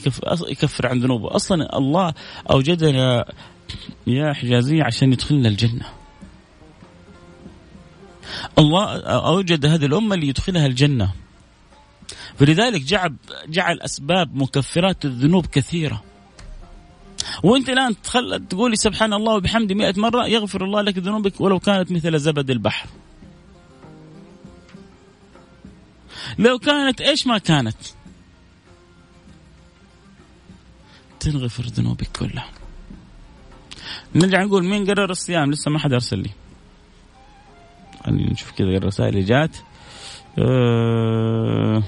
يكفر 0.48 0.86
عن 0.86 1.00
ذنوبه. 1.00 1.36
أصلا 1.36 1.78
الله 1.78 2.14
أوجدنا 2.50 3.24
يا 4.06 4.32
حجازية 4.32 4.84
عشان 4.84 5.12
يدخلنا 5.12 5.48
الجنة. 5.48 5.86
الله 8.58 9.00
أوجد 9.06 9.66
هذه 9.66 9.86
الأمة 9.86 10.16
ليدخلها 10.16 10.66
الجنة. 10.66 11.12
فلذلك 12.38 12.80
جعل 12.80 13.16
جعل 13.48 13.80
أسباب 13.80 14.36
مكفرات 14.36 15.04
الذنوب 15.04 15.46
كثيرة. 15.46 16.02
وأنت 17.42 17.68
الآن. 17.68 17.94
تقولي 18.48 18.76
سبحان 18.76 19.12
الله 19.12 19.34
وبحمده 19.34 19.74
مئة 19.74 20.00
مرة 20.00 20.26
يغفر 20.26 20.64
الله 20.64 20.82
لك 20.82 20.98
ذنوبك 20.98 21.40
ولو 21.40 21.58
كانت 21.58 21.92
مثل 21.92 22.18
زبد 22.18 22.50
البحر. 22.50 22.88
لو 26.38 26.58
كانت 26.58 27.00
إيش 27.00 27.26
ما 27.26 27.38
كانت؟ 27.38 27.76
تنغفر 31.20 31.62
ذنوبك 31.62 32.08
كلها. 32.16 32.48
نرجع 34.14 34.42
نقول 34.42 34.64
مين 34.64 34.86
قرر 34.86 35.10
الصيام؟ 35.10 35.50
لسه 35.50 35.70
ما 35.70 35.78
حد 35.78 35.92
أرسل 35.92 36.18
لي. 36.18 36.30
خلينا 38.04 38.32
نشوف 38.32 38.52
كذا 38.52 38.68
الرسائل 38.68 39.08
اللي 39.08 39.22
جات. 39.22 39.56
أه 40.38 41.82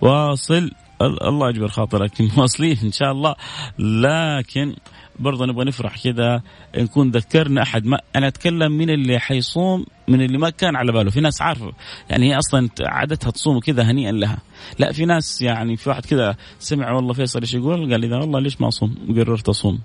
واصل. 0.00 0.70
الله 1.02 1.48
يجبر 1.48 1.68
خاطرك. 1.68 2.12
واصلين 2.36 2.78
إن 2.84 2.92
شاء 2.92 3.12
الله. 3.12 3.34
لكن 3.78 4.74
برضه 5.18 5.46
نبغى 5.46 5.64
نفرح 5.64 6.02
كذا. 6.04 6.42
نكون 6.76 7.10
ذكرنا 7.10 7.62
أحد 7.62 7.86
ما 7.86 7.98
أنا 8.16 8.28
أتكلم 8.28 8.72
من 8.72 8.90
اللي 8.90 9.18
حيصوم 9.18 9.86
من 10.08 10.22
اللي 10.22 10.38
ما 10.38 10.50
كان 10.50 10.76
على 10.76 10.92
باله. 10.92 11.10
في 11.10 11.20
ناس 11.20 11.42
عارفه. 11.42 11.72
يعني 12.10 12.32
هي 12.32 12.38
أصلا 12.38 12.68
عادتها 12.80 13.30
تصوم 13.30 13.60
كذا 13.60 13.82
هنيئا 13.82 14.12
لها. 14.12 14.38
لا 14.78 14.92
في 14.92 15.04
ناس 15.04 15.42
يعني 15.42 15.76
في 15.76 15.88
واحد 15.88 16.06
كذا 16.06 16.36
سمع 16.58 16.92
والله 16.92 17.12
فيصل 17.12 17.40
إيش 17.40 17.54
يقول؟ 17.54 17.92
قال 17.92 18.04
إذا 18.04 18.16
والله 18.16 18.40
ليش 18.40 18.60
ما 18.60 18.68
أصوم؟ 18.68 18.94
قررت 19.16 19.48
أصوم. 19.48 19.80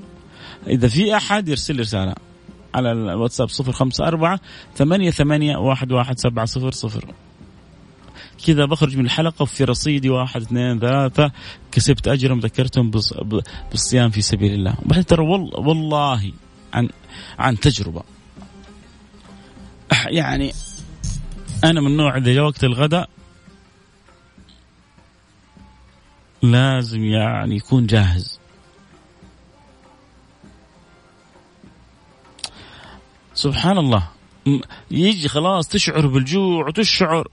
إذا 0.68 0.88
في 0.88 1.16
أحد 1.18 1.50
يرسل 1.50 1.76
لي 1.76 1.82
رسالة 1.82 2.16
على 2.76 2.92
الواتساب 2.92 3.50
صفر 3.50 3.72
خمسة 3.72 4.08
أربعة 4.08 4.40
ثمانية 4.76 5.12
ثمانية 5.12 5.58
واحد 5.58 5.92
واحد 5.92 6.20
سبعة 6.20 6.46
صفر 6.46 6.72
صفر. 6.72 7.14
كذا 8.46 8.66
بخرج 8.66 8.98
من 8.98 9.06
الحلقة 9.06 9.44
وفي 9.44 9.64
رصيدي 9.64 10.10
واحد 10.10 10.42
اثنين 10.42 10.80
ثلاثة. 10.80 11.32
كسبت 11.72 12.08
أجرهم 12.08 12.40
ذكرتهم 12.40 12.92
بالصيام 13.72 14.10
في 14.10 14.22
سبيل 14.22 14.54
الله. 14.54 14.76
بعدين 14.86 15.06
ترى 15.06 15.26
والله 15.58 16.32
عن 16.74 16.90
عن 17.40 17.60
تجربة. 17.60 18.04
يعني 20.06 20.52
أنا 21.64 21.82
من 21.82 21.88
النوع 21.88 22.18
إذا 22.18 22.34
جاء 22.34 22.44
وقت 22.44 22.64
الغداء 22.64 23.10
لازم 26.42 27.04
يعني 27.04 27.56
يكون 27.56 27.86
جاهز. 27.88 28.37
سبحان 33.38 33.78
الله. 33.78 34.10
يجي 34.92 35.28
خلاص 35.28 35.68
تشعر 35.68 36.08
بالجوع 36.08 36.68
وتشعر. 36.68 37.28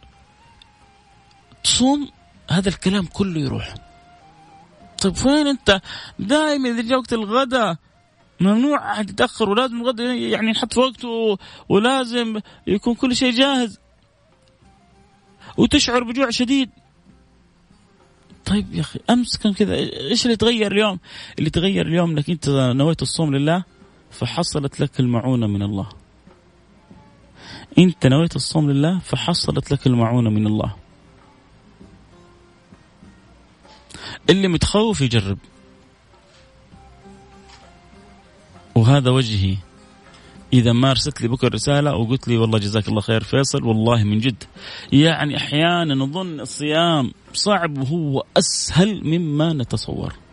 تصوم 1.65 2.09
هذا 2.51 2.69
الكلام 2.69 3.07
كله 3.07 3.41
يروح. 3.41 3.75
طيب 5.03 5.15
فين 5.15 5.47
أنت؟ 5.47 5.81
دائما 6.19 6.69
إذا 6.69 6.83
جاء 6.83 6.99
وقت 6.99 7.13
الغداء 7.13 7.77
ممنوع 8.41 9.01
يتأخر 9.01 9.51
ولازم 9.51 9.81
الغداء 9.81 10.07
يعني 10.07 10.49
ينحط 10.49 10.73
في 10.73 10.81
وقته 10.81 11.39
ولازم 11.69 12.41
يكون 12.67 12.95
كل 12.95 13.17
شيء 13.17 13.33
جاهز. 13.33 13.79
وتشعر 15.57 16.05
بجوع 16.05 16.31
شديد. 16.31 16.71
طيب 18.45 18.75
يا 18.75 18.81
أخي 18.81 19.01
أمس 19.11 19.37
كان 19.37 19.53
كذا. 19.53 19.75
إيش 19.75 20.25
اللي 20.25 20.37
تغير 20.37 20.73
اليوم؟ 20.73 20.99
اللي 21.39 21.51
تغير 21.51 21.87
اليوم 21.87 22.11
انك 22.11 22.31
أنت 22.31 22.49
نويت 22.49 23.03
الصوم 23.03 23.37
لله؟ 23.37 23.74
فحصلت 24.15 24.81
لك 24.81 25.01
المعونة 25.01 25.47
من 25.47 25.63
الله. 25.63 25.89
أنت 27.79 28.07
نويت 28.07 28.37
الصوم 28.37 28.71
لله 28.71 28.99
فحصلت 28.99 29.73
لك 29.73 29.87
المعونة 29.87 30.31
من 30.31 30.47
الله. 30.47 30.75
اللي 34.31 34.49
متخوف 34.49 35.01
يجرب. 35.01 35.39
وهذا 38.75 39.11
وجهي. 39.11 39.57
إذا 40.53 40.73
ما 40.73 40.91
أرسلت 40.91 41.21
لي 41.21 41.29
بكرة 41.29 41.49
رسالة 41.49 41.97
وقلت 41.97 42.29
لي 42.29 42.39
والله 42.39 42.59
جزاك 42.59 42.89
الله 42.89 43.01
خير 43.01 43.23
فيصل 43.25 43.65
والله 43.65 44.05
من 44.05 44.19
جد. 44.19 44.45
يعني 44.93 45.37
أحيانا 45.37 45.95
نظن 45.95 46.41
الصيام 46.41 47.13
صعب 47.33 47.79
وهو 47.79 48.25
أسهل 48.37 49.05
مما 49.05 49.53
نتصور. 49.53 50.24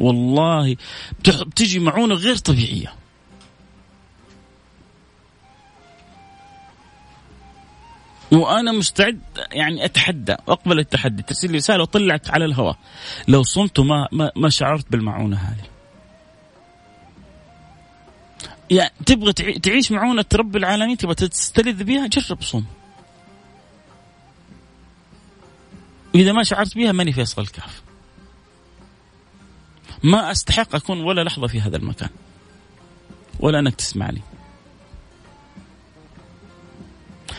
والله 0.00 0.76
بتجي 1.20 1.78
معونة 1.78 2.14
غير 2.14 2.36
طبيعية. 2.36 2.94
وأنا 8.32 8.72
مستعد 8.72 9.20
يعني 9.52 9.84
أتحدى 9.84 10.36
واقبل 10.46 10.78
التحدي 10.78 11.22
ترسل 11.22 11.50
لي 11.50 11.56
رسالة 11.56 11.80
واطلعك 11.80 12.30
على 12.30 12.44
الهواء. 12.44 12.78
لو 13.28 13.42
صمت 13.42 13.80
ما 13.80 14.08
ما, 14.12 14.30
ما 14.36 14.48
شعرت 14.48 14.92
بالمعونة 14.92 15.36
هذه. 15.36 15.64
يعني 18.70 18.92
تبغى 19.06 19.32
تعيش 19.32 19.92
معونة 19.92 20.24
رب 20.34 20.56
العالمين 20.56 20.96
تبغى 20.96 21.14
تستلذ 21.14 21.84
بها 21.84 22.06
جرب 22.06 22.42
صوم. 22.42 22.66
إذا 26.14 26.32
ما 26.32 26.42
شعرت 26.42 26.74
بها 26.74 26.92
ماني 26.92 27.12
فيصل 27.12 27.42
الكهف. 27.42 27.89
ما 30.02 30.30
أستحق 30.30 30.74
أكون 30.74 31.00
ولا 31.00 31.24
لحظة 31.24 31.46
في 31.46 31.60
هذا 31.60 31.76
المكان. 31.76 32.10
ولا 33.40 33.58
أنك 33.58 33.74
تسمع 33.74 34.10
لي 34.10 34.20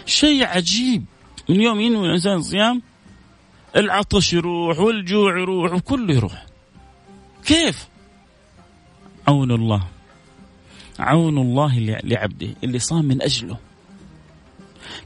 شيء 0.06 0.45
عجيب. 0.45 1.06
من 1.50 1.62
يوم 1.62 1.80
ينوي 1.80 2.08
الإنسان 2.08 2.34
الصيام 2.34 2.82
العطش 3.76 4.34
يروح 4.34 4.80
والجوع 4.80 5.39
يروح 5.39 5.74
وكله 5.74 6.13
يروح. 6.13 6.45
كيف؟ 7.45 7.88
عون 9.28 9.52
الله. 9.52 9.84
عون 11.00 11.38
الله 11.38 11.80
لعبده 11.80 12.56
اللي 12.63 12.80
صام 12.80 13.06
من 13.06 13.21
أجله. 13.21 13.58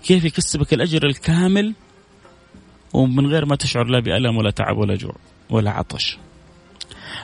كيف 0.04 0.26
يكسبك 0.26 0.74
الأجر 0.74 1.06
الكامل؟ 1.06 1.74
ومن 2.94 3.28
غير 3.28 3.46
ما 3.46 3.56
تشعر 3.56 3.86
لا 3.86 4.00
بألم 4.00 4.38
ولا 4.38 4.52
تعب 4.52 4.78
ولا 4.78 4.96
جوع 4.96 5.15
ولا 5.50 5.72
عطش. 5.72 6.18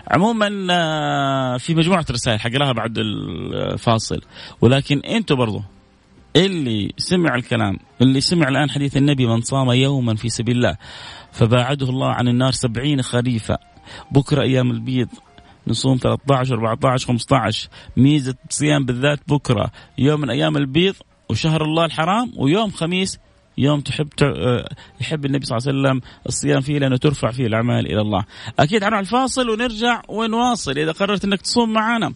عموما 0.07 0.67
آه، 0.71 1.57
في 1.57 1.75
مجموعة 1.75 2.05
رسائل 2.11 2.39
حقراها 2.39 2.71
بعد 2.71 2.97
الفاصل 2.97 4.21
ولكن 4.61 4.99
أنتم 4.99 5.35
برضو 5.35 5.61
اللي 6.35 6.93
سمع 6.97 7.35
الكلام 7.35 7.77
اللي 8.01 8.21
سمع 8.21 8.47
الآن 8.47 8.69
حديث 8.69 8.97
النبي 8.97 9.27
من 9.27 9.41
صام 9.41 9.71
يوما 9.71 10.15
في 10.15 10.29
سبيل 10.29 10.57
الله 10.57 10.77
فباعده 11.31 11.89
الله 11.89 12.07
عن 12.07 12.27
النار 12.27 12.51
سبعين 12.51 13.01
خريفا. 13.01 13.57
بكرة 14.11 14.41
أيام 14.41 14.71
البيض 14.71 15.07
نصوم 15.67 15.97
13 15.97 16.55
14 16.55 17.07
15 17.07 17.69
ميزة 17.97 18.35
صيام 18.49 18.85
بالذات 18.85 19.19
بكرة. 19.27 19.71
يوم 19.97 20.21
من 20.21 20.29
أيام 20.29 20.57
البيض 20.57 20.95
وشهر 21.29 21.63
الله 21.63 21.85
الحرام 21.85 22.31
ويوم 22.37 22.71
خميس 22.71 23.19
يوم 23.57 23.81
تحب 23.81 24.07
يحب 25.01 25.25
النبي 25.25 25.45
صلى 25.45 25.57
الله 25.57 25.67
عليه 25.67 25.79
وسلم 25.79 26.01
الصيام 26.27 26.61
فيه 26.61 26.79
لأنه 26.79 26.97
ترفع 26.97 27.31
فيه 27.31 27.47
الاعمال 27.47 27.85
إلى 27.85 28.01
الله. 28.01 28.25
أكيد 28.59 28.83
حنروح 28.83 28.99
الفاصل 28.99 29.49
ونرجع 29.49 30.01
ونواصل. 30.09 30.77
إذا 30.77 30.91
قررت 30.91 31.25
إنك 31.25 31.41
تصوم 31.41 31.73
معنا 31.73 32.13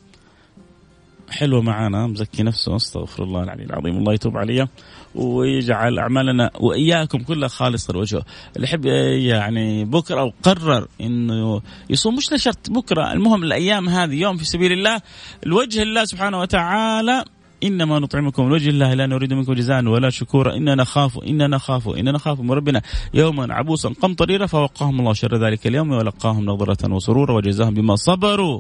حلوة 1.30 1.62
معانا. 1.62 2.08
مزكي 2.08 2.44
نفسه. 2.44 2.76
أستغفر 2.76 3.24
الله 3.24 3.44
العلي 3.44 3.64
العظيم. 3.64 3.98
الله 3.98 4.14
يتوب 4.14 4.38
علي 4.38 4.68
ويجعل 5.16 6.00
أعمالنا 6.00 6.52
وإياكم 6.60 7.20
كلها 7.20 7.48
خالصة 7.48 7.94
لوجهه. 7.94 8.26
اللي 8.56 8.68
يحب 8.68 8.86
يعني 9.26 9.86
بكرة 9.86 10.20
أو 10.20 10.34
قرر 10.44 10.88
إنه 11.02 11.62
يصوم 11.90 12.16
مش 12.16 12.34
لشرط 12.34 12.70
بكرة. 12.70 13.14
المهم 13.14 13.44
الأيام 13.44 13.90
هذه. 13.90 14.16
يوم 14.16 14.38
في 14.38 14.46
سبيل 14.46 14.72
الله. 14.72 15.02
لوجه 15.46 15.82
الله 15.82 16.06
سبحانه 16.06 16.40
وتعالى 16.40 17.26
إنما 17.64 18.00
نطعمكم 18.00 18.50
لوجه 18.50 18.70
الله 18.70 18.94
لا 18.94 19.06
نريد 19.06 19.34
منكم 19.34 19.54
جزاء 19.54 19.86
ولا 19.86 20.10
شكورا. 20.10 20.56
اننا 20.56 20.76
نخاف 20.76 21.18
اننا 21.18 21.48
نخاف 21.48 21.88
اننا 21.90 22.12
نخاف 22.12 22.40
من 22.40 22.52
ربنا. 22.52 22.82
يوما 23.14 23.54
عبوسا 23.54 23.90
قمطريرا 24.02 24.46
فوقاهم 24.46 25.00
الله 25.00 25.14
شر 25.14 25.38
ذلك 25.48 25.68
اليوم 25.68 25.92
ولقاهم 25.92 26.46
نظرة 26.46 26.94
وسرورا 26.94 27.34
وجزاهم 27.34 27.74
بما 27.74 27.96
صبروا. 27.96 28.60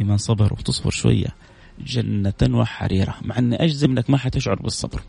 بما 0.00 0.16
صبروا. 0.16 0.58
تصبر 0.64 0.90
شوية. 0.90 1.28
جنة 1.86 2.58
وحريرة. 2.58 3.14
مع 3.22 3.38
أن 3.38 3.52
أجزم 3.54 3.90
أنك 3.90 4.10
ما 4.10 4.18
حتشعر 4.18 4.54
بالصبر. 4.54 5.00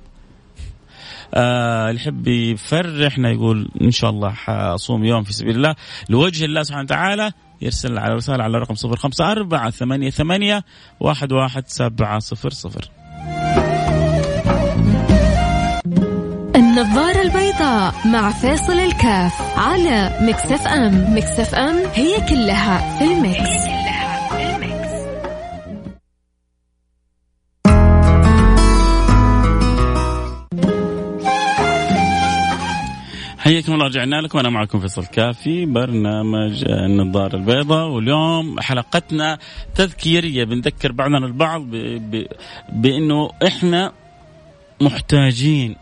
آه 1.34 1.90
يحب 1.90 2.28
يفرحنا 2.28 3.32
يقول 3.32 3.70
إن 3.82 3.92
شاء 3.92 4.10
الله 4.10 4.30
حأصوم 4.30 5.06
يوم 5.06 5.24
في 5.24 5.34
سبيل 5.34 5.56
الله 5.56 5.76
لوجه 6.10 6.46
الله 6.46 6.64
سبحانه 6.64 6.84
وتعالى. 6.84 7.32
يرسل 7.64 7.98
على 7.98 8.14
رسالة 8.14 8.44
على 8.44 8.58
رقم 8.58 8.76
صفر 8.76 8.96
خمسة 8.96 9.32
أربعة 9.32 9.70
ثمانية 9.70 10.10
ثمانية 10.10 10.64
واحد 11.00 11.32
واحد 11.32 11.64
سبعة 11.68 12.20
صفر 12.20 12.50
صفر 12.50 12.90
النظارة 16.56 17.22
البيضاء 17.22 17.94
مع 18.06 18.32
فاصل 18.32 18.74
الكاف 18.74 19.58
على 19.58 20.18
Mix 20.22 20.68
FM 20.68 21.18
Mix 21.18 21.56
FM 21.56 21.76
هي 21.94 22.30
كلها 22.30 22.98
في 23.00 23.04
ال 23.04 23.17
mix. 23.17 23.73
حياكم 33.44 33.74
الله 33.74 33.86
رجعنا 33.86 34.16
لكم. 34.16 34.40
أنا 34.40 34.50
معكم 34.50 34.80
فيصل 34.80 35.06
كافي 35.06 35.66
برنامج 35.66 36.64
النظارة 36.68 37.36
البيضاء. 37.36 37.88
واليوم 37.88 38.60
حلقتنا 38.60 39.38
تذكيرية. 39.76 40.44
بنذكر 40.44 40.92
بعضنا 40.92 41.18
البعض 41.18 41.62
ب... 41.62 41.76
ب... 42.12 42.26
بأنه 42.70 43.30
إحنا 43.48 43.92
محتاجين 44.82 45.76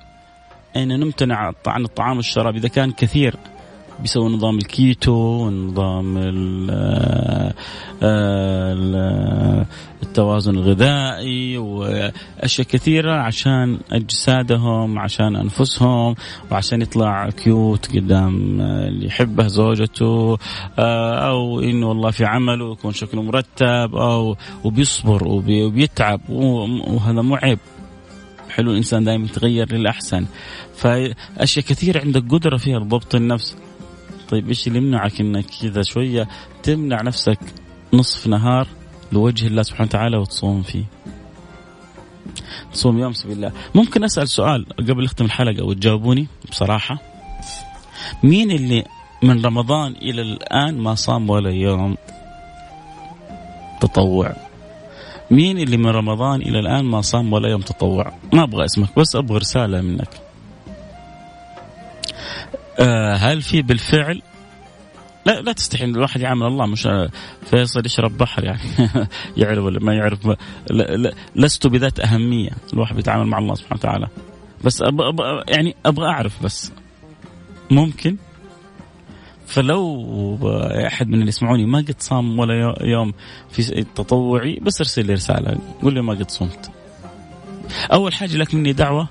أن 0.76 1.00
نمتنع 1.00 1.54
عن 1.67 1.84
الطعام 1.84 2.17
والشراب 2.17 2.56
إذا 2.56 2.67
كان 2.67 2.91
كثير. 2.91 3.36
بيسوي 4.02 4.30
نظام 4.30 4.58
الكيتو 4.58 5.50
نظام 5.50 6.18
التوازن 10.04 10.56
الغذائي 10.56 11.58
وأشياء 11.58 12.68
كثيرة 12.68 13.14
عشان 13.14 13.80
أجسادهم 13.92 15.00
عشان 15.00 15.36
أنفسهم 15.36 16.16
وعشان 16.52 16.82
يطلع 16.82 17.30
كيوت 17.30 17.96
قدام 17.96 18.62
اللي 18.62 19.06
يحبه 19.06 19.48
زوجته 19.48 20.38
أو 20.80 21.60
إنه 21.60 21.90
والله 21.90 22.12
في 22.12 22.26
عمله 22.26 22.72
يكون 22.72 22.94
شكله 22.94 23.22
مرتب 23.22 23.96
أو 23.96 24.38
وبيصبر 24.64 25.28
وبيتعب 25.28 26.22
وهذا 26.30 27.22
مو 27.22 27.36
عيب 27.36 27.60
حلو 28.50 28.72
الإنسان 28.72 29.04
دائما 29.04 29.26
يتغير 29.26 29.74
للأحسن. 29.74 30.26
فأشياء 30.76 31.66
كثيرة 31.66 32.02
عندك 32.02 32.24
قدرة 32.30 32.58
فيها 32.58 32.80
لضبط 32.80 33.16
النفس. 33.16 33.56
طيب 34.32 34.48
إيش 34.48 34.67
اللي 34.67 34.78
يمنعك 34.78 35.22
إنك 35.22 35.46
كذا 35.62 35.82
شوية 35.82 36.28
تمنع 36.63 37.02
نفسك 37.02 37.39
نصف 37.94 38.28
نهار 38.28 38.67
لوجه 39.12 39.48
الله 39.48 39.63
سبحانه 39.63 39.88
وتعالى 39.88 40.17
وتصوم 40.17 40.62
فيه؟ 40.62 40.84
تصوم 42.74 43.00
يوم 43.00 43.13
سبيل 43.13 43.36
الله. 43.36 43.52
ممكن 43.76 44.04
أسأل 44.04 44.30
سؤال 44.30 44.65
قبل 44.80 45.06
اختم 45.06 45.26
الحلقة 45.26 45.63
وتجاوبوني 45.63 46.28
بصراحة. 46.50 46.98
مين 48.24 48.52
اللي 48.52 48.84
من 49.24 49.46
رمضان 49.46 49.91
إلى 49.91 50.22
الآن 50.22 50.78
ما 50.78 50.96
صام 50.96 51.30
ولا 51.30 51.50
يوم؟ 51.50 51.96
تطوع. 53.82 54.36
مين 55.32 55.58
اللي 55.58 55.78
من 55.78 55.88
رمضان 55.88 56.41
إلى 56.41 56.60
الآن 56.60 56.86
ما 56.86 57.02
صام 57.02 57.34
ولا 57.34 57.50
يوم 57.50 57.62
تطوع؟ 57.62 58.13
ما 58.34 58.44
أبغى 58.44 58.65
اسمك 58.65 59.00
بس 59.00 59.15
أبغى 59.15 59.38
رسالة 59.38 59.82
منك. 59.82 60.31
آه 62.80 63.16
هل 63.16 63.42
في 63.42 63.62
بالفعل؟ 63.62 64.22
لا 65.26 65.42
لا 65.42 65.52
تستحي 65.52 65.86
الواحد 65.86 66.22
يعامل 66.22 66.48
الله 66.48 66.66
مش 66.66 66.88
فيصل 67.46 67.86
يشرب 67.86 68.18
بحر 68.18 68.44
يعني. 68.44 68.62
يعرف 69.38 69.64
ولا 69.64 69.80
ما 69.80 69.94
يعرف؟ 69.94 70.26
لا 70.70 70.96
لا 70.96 71.14
لست 71.36 71.68
بذات 71.68 72.00
أهمية. 72.00 72.50
الواحد 72.74 72.96
بيتعامل 72.96 73.26
مع 73.26 73.38
الله 73.38 73.56
سبحانه 73.56 73.80
وتعالى. 73.80 74.08
بس 74.64 74.82
أبغى 74.82 75.10
أبغى 75.10 75.44
يعني 75.48 75.76
أبغى 75.86 76.08
أعرف 76.08 76.44
بس. 76.44 76.72
ممكن؟ 77.72 78.18
فلو 79.46 80.38
أحد 80.88 81.08
من 81.08 81.14
اللي 81.14 81.28
يسمعوني 81.28 81.66
ما 81.66 81.78
قد 81.78 81.96
صام 82.00 82.40
ولا 82.40 82.76
يوم 82.82 83.14
في 83.50 83.84
تطوعي 83.96 84.60
بس 84.62 84.82
ارسل 84.82 85.06
لي 85.06 85.14
رسالة. 85.14 85.58
قول 85.82 85.94
لي 85.94 86.02
ما 86.02 86.14
قد 86.14 86.32
صمت. 86.32 86.72
أول 87.94 88.14
حاجة 88.14 88.38
لك 88.38 88.56
مني 88.56 88.74
دعوة. 88.74 89.08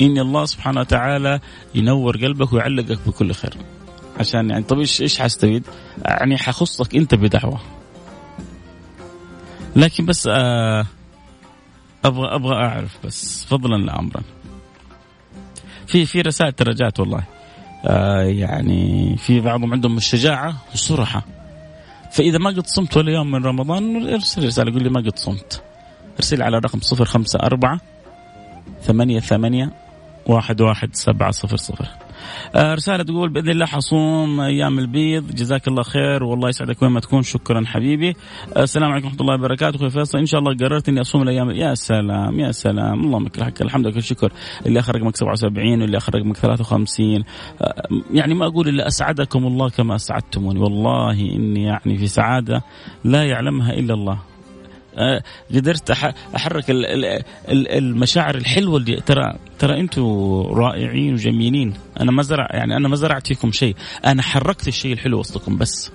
ان 0.00 0.18
الله 0.18 0.44
سبحانه 0.44 0.80
وتعالى 0.80 1.40
ينور 1.74 2.16
قلبك 2.16 2.52
ويعلقك 2.52 2.98
بكل 3.06 3.32
خير. 3.32 3.54
عشان 4.20 4.50
يعني 4.50 4.64
طب 4.64 4.78
إيش 4.78 5.02
إيش 5.02 5.20
حستفيد؟ 5.20 5.66
يعني 6.04 6.38
حخصك 6.38 6.96
أنت 6.96 7.14
بدعوة. 7.14 7.60
لكن 9.76 10.06
بس 10.06 10.28
آه 10.32 10.86
أبغى 12.04 12.34
أبغى 12.34 12.54
أعرف 12.54 12.98
بس 13.06 13.44
فضلا 13.44 13.76
لا 13.76 13.98
امرا 13.98 14.22
في 15.86 16.06
في 16.06 16.20
رسائل 16.20 16.52
ترى 16.52 16.90
والله. 16.98 17.24
آه 17.86 18.22
يعني 18.22 19.16
في 19.16 19.40
بعضهم 19.40 19.72
عندهم 19.72 19.96
الشجاعة 19.96 20.56
والصرحة. 20.70 21.22
فإذا 22.12 22.38
ما 22.38 22.50
قد 22.50 22.66
صمت 22.66 22.96
ولا 22.96 23.12
يوم 23.12 23.30
من 23.30 23.44
رمضان 23.44 24.08
ارسل 24.08 24.46
رسالة 24.46 24.72
قول 24.72 24.82
لي 24.82 24.90
ما 24.90 25.00
قد 25.00 25.18
صمت. 25.18 25.62
ارسل 26.16 26.42
على 26.42 26.58
رقم 26.58 26.80
054 27.00 27.80
ثمانية 28.82 29.20
ثمانية 29.20 29.72
واحد 30.26 30.60
واحد 30.60 30.94
سبعة 30.94 31.30
صفر 31.30 31.56
صفر. 31.56 31.88
آه، 32.54 32.74
رسالة 32.74 33.04
تقول 33.04 33.28
بإذن 33.28 33.48
الله 33.48 33.66
حصوم 33.66 34.40
أيام 34.40 34.78
البيض. 34.78 35.34
جزاك 35.34 35.68
الله 35.68 35.82
خير 35.82 36.24
والله 36.24 36.48
يسعدك 36.48 36.82
وين 36.82 36.90
ما 36.90 37.00
تكون. 37.00 37.22
شكرا 37.22 37.62
حبيبي. 37.66 38.16
آه، 38.56 38.62
السلام 38.62 38.92
عليكم 38.92 39.06
ورحمة 39.06 39.20
الله 39.20 39.34
وبركاته. 39.34 39.76
أخوي 39.76 39.90
فيصل 39.90 40.18
إن 40.18 40.26
شاء 40.26 40.40
الله 40.40 40.56
قررت 40.56 40.88
إني 40.88 41.00
أصوم 41.00 41.22
الأيام. 41.22 41.50
يا 41.50 41.74
سلام 41.74 42.40
يا 42.40 42.52
سلام. 42.52 43.04
اللهم 43.04 43.24
لك 43.24 43.62
الحمد 43.62 43.86
لله 43.86 43.96
الشكر 43.96 44.32
اللي 44.66 44.80
أخر 44.80 44.96
رقمك 44.96 45.16
77 45.16 45.82
واللي 45.82 45.96
أخر 45.96 46.14
رقمك 46.14 46.36
53 46.36 47.24
آه، 47.62 47.82
يعني 48.12 48.34
ما 48.34 48.46
أقول 48.46 48.68
إلا 48.68 48.86
أسعدكم 48.86 49.46
الله 49.46 49.70
كما 49.70 49.94
أسعدتموني. 49.94 50.60
والله 50.60 51.20
إني 51.20 51.62
يعني 51.62 51.98
في 51.98 52.06
سعادة 52.06 52.62
لا 53.04 53.24
يعلمها 53.24 53.72
إلا 53.72 53.94
الله. 53.94 54.31
قدرت 55.54 55.90
أحرك 56.36 56.64
المشاعر 57.48 58.34
الحلوة 58.34 58.76
اللي 58.76 58.96
ترى 58.96 59.34
ترى 59.58 59.80
أنتم 59.80 60.02
رائعين 60.50 61.14
وجميلين. 61.14 61.74
أنا 62.00 62.12
ما 62.12 62.22
زرع 62.22 62.48
يعني 62.50 62.76
أنا 62.76 62.88
ما 62.88 62.96
زرعت 62.96 63.26
فيكم 63.26 63.52
شيء. 63.52 63.76
أنا 64.06 64.22
حركت 64.22 64.68
الشيء 64.68 64.92
الحلو 64.92 65.18
وسطكم 65.18 65.58
بس. 65.58 65.92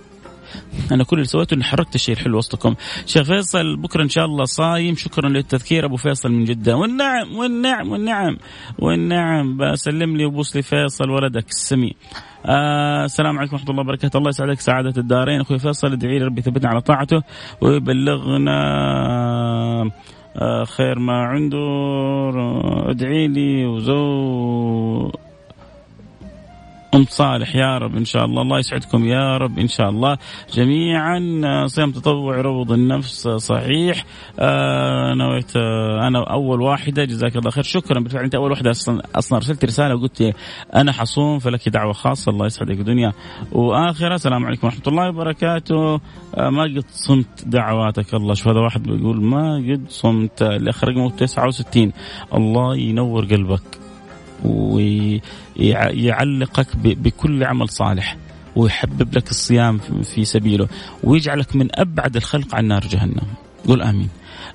أنا 0.92 1.04
كل 1.04 1.16
اللي 1.16 1.28
سويته 1.28 1.54
إني 1.54 1.64
حركت 1.64 1.96
الشيء 1.96 2.16
الحلو 2.16 2.38
وسطكم. 2.38 2.76
شيخ 3.06 3.24
فيصل 3.24 3.76
بكرة 3.78 4.04
إن 4.04 4.10
شاء 4.10 4.26
الله 4.26 4.46
صايم. 4.46 4.96
شكرا 4.96 5.30
للتذكير 5.30 5.86
أبو 5.86 5.96
فيصل 5.96 6.32
من 6.32 6.46
جدة. 6.46 6.78
والنعم 6.78 7.36
والنعم 7.36 7.92
والنعم 7.92 8.38
والنعم. 8.80 9.58
بسلم 9.58 10.18
لي 10.18 10.26
وبوس 10.26 10.56
لي 10.56 10.62
فيصل 10.62 11.10
ولدك 11.10 11.48
السمي. 11.50 11.96
آه 12.46 13.06
السلام 13.06 13.38
عليكم 13.38 13.56
ورحمة 13.56 13.70
الله 13.70 13.82
وبركاته. 13.82 14.18
الله 14.18 14.30
يسعدك 14.30 14.60
سعادة 14.60 14.94
الدارين. 14.98 15.42
أخوي 15.42 15.60
فيصل 15.60 15.92
ادعي 15.92 16.20
لي 16.20 16.26
ربي 16.26 16.40
يثبتنا 16.40 16.70
على 16.70 16.82
طاعته 16.82 17.22
ويبلغنا 17.62 18.58
آه 20.42 20.64
خير 20.64 21.00
ما 21.00 21.14
عنده. 21.14 21.58
ادعي 22.90 23.28
لي 23.28 23.66
وزو 23.66 25.12
قمت 26.92 27.10
صالح. 27.10 27.56
يا 27.56 27.78
رب 27.78 27.96
إن 27.98 28.06
شاء 28.06 28.26
الله. 28.26 28.42
الله 28.42 28.60
يسعدكم 28.60 29.06
يا 29.06 29.38
رب 29.38 29.60
إن 29.60 29.68
شاء 29.68 29.90
الله. 29.90 30.18
جميعا 30.54 31.20
صيام 31.68 31.92
تطوع 31.92 32.38
يروض 32.38 32.72
النفس 32.72 33.28
صحيح. 33.28 34.06
آه 34.40 35.14
نويت 35.14 35.58
آه 35.58 36.08
أنا 36.08 36.24
أول 36.24 36.62
واحدة. 36.62 37.06
جزاك 37.06 37.36
الله 37.36 37.52
خير. 37.52 37.64
شكرا. 37.64 38.00
بالفعل 38.00 38.24
أنت 38.24 38.36
أول 38.36 38.52
واحدة 38.52 38.72
أصلا 38.72 39.02
أصلا 39.16 39.38
أرسلت 39.38 39.66
رسالة 39.66 39.96
وقلت 39.96 40.36
أنا 40.76 40.92
حصوم 40.92 41.40
فلك 41.40 41.70
دعوة 41.70 41.94
خاصة. 41.94 42.30
الله 42.30 42.46
يسعدك 42.46 42.78
دنيا 42.78 43.14
وآخرة. 43.52 44.16
السلام 44.16 44.46
عليكم 44.46 44.68
ورحمة 44.68 44.84
الله 44.88 45.10
وبركاته. 45.10 46.00
آه 46.36 46.50
ما 46.50 46.64
قد 46.64 46.86
صمت 46.90 47.46
دعواتك 47.46 48.14
الله. 48.14 48.34
شوف 48.34 48.48
هذا 48.48 48.60
واحد 48.60 48.84
بيقول 48.84 49.24
ما 49.24 49.56
قد 49.56 49.86
صمت. 49.90 50.42
الاخ 50.42 50.84
رقمه 50.84 51.10
69 51.10 51.92
الله 52.34 52.78
ينور 52.78 53.26
قلبك. 53.26 53.87
ويعلقك 55.58 56.68
بكل 56.78 57.44
عمل 57.44 57.70
صالح 57.70 58.18
ويحبب 58.56 59.18
لك 59.18 59.30
الصيام 59.32 59.78
في 60.04 60.26
سبيله 60.26 60.68
ويجعلك 61.04 61.56
من 61.56 61.68
أبعد 61.80 62.16
الخلق 62.16 62.56
عن 62.56 62.66
نار 62.66 62.82
جهنم. 62.82 63.28
قول 63.68 63.82
آمين. 63.82 64.10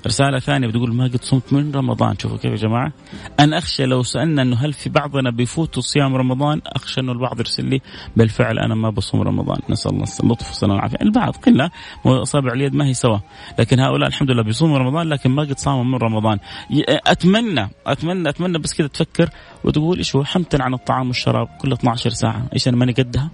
رسالة 0.07 0.39
ثانية 0.39 0.67
بتقول 0.67 0.93
ما 0.93 1.03
قد 1.03 1.23
صمت 1.23 1.53
من 1.53 1.75
رمضان. 1.75 2.17
شوفوا 2.19 2.37
كيف 2.37 2.51
يا 2.51 2.55
جماعة. 2.55 2.91
أنا 3.39 3.57
أخشى 3.57 3.85
لو 3.85 4.03
سألنا 4.03 4.41
أنه 4.41 4.57
هل 4.57 4.73
في 4.73 4.89
بعضنا 4.89 5.29
بيفوتوا 5.31 5.81
صيام 5.81 6.15
رمضان؟ 6.15 6.61
أخشى 6.65 7.01
انه 7.01 7.11
البعض 7.11 7.39
يرسل 7.39 7.65
لي 7.65 7.81
بالفعل 8.15 8.59
أنا 8.59 8.75
ما 8.75 8.89
بصوم 8.89 9.21
رمضان. 9.21 9.57
نسأل 9.69 9.91
الله 9.91 10.05
اللطف 10.23 10.47
والسلامه 10.47 10.73
والعافية. 10.73 10.97
البعض 11.01 11.35
قله 11.35 11.69
أصابع 12.05 12.53
اليد 12.53 12.75
ما 12.75 12.85
هي 12.85 12.93
سوا. 12.93 13.17
لكن 13.59 13.79
هؤلاء 13.79 14.09
الحمد 14.09 14.31
لله 14.31 14.43
بيصوموا 14.43 14.77
رمضان 14.77 15.09
لكن 15.09 15.31
ما 15.31 15.43
قد 15.43 15.59
صاموا 15.59 15.83
من 15.83 15.95
رمضان. 15.95 16.39
اتمنى 16.87 17.69
اتمنى 17.87 18.29
أتمنى 18.29 18.57
بس 18.57 18.73
كذا 18.73 18.87
تفكر 18.87 19.29
وتقول 19.63 19.97
إيش 19.97 20.15
هو؟ 20.15 20.23
حمتنع 20.23 20.65
عن 20.65 20.73
الطعام 20.73 21.07
والشراب 21.07 21.47
كل 21.61 21.73
12 21.73 22.09
ساعة. 22.09 22.45
إيش 22.53 22.67
أنا 22.67 22.77
ماني 22.77 22.91
قدها؟ 22.91 23.29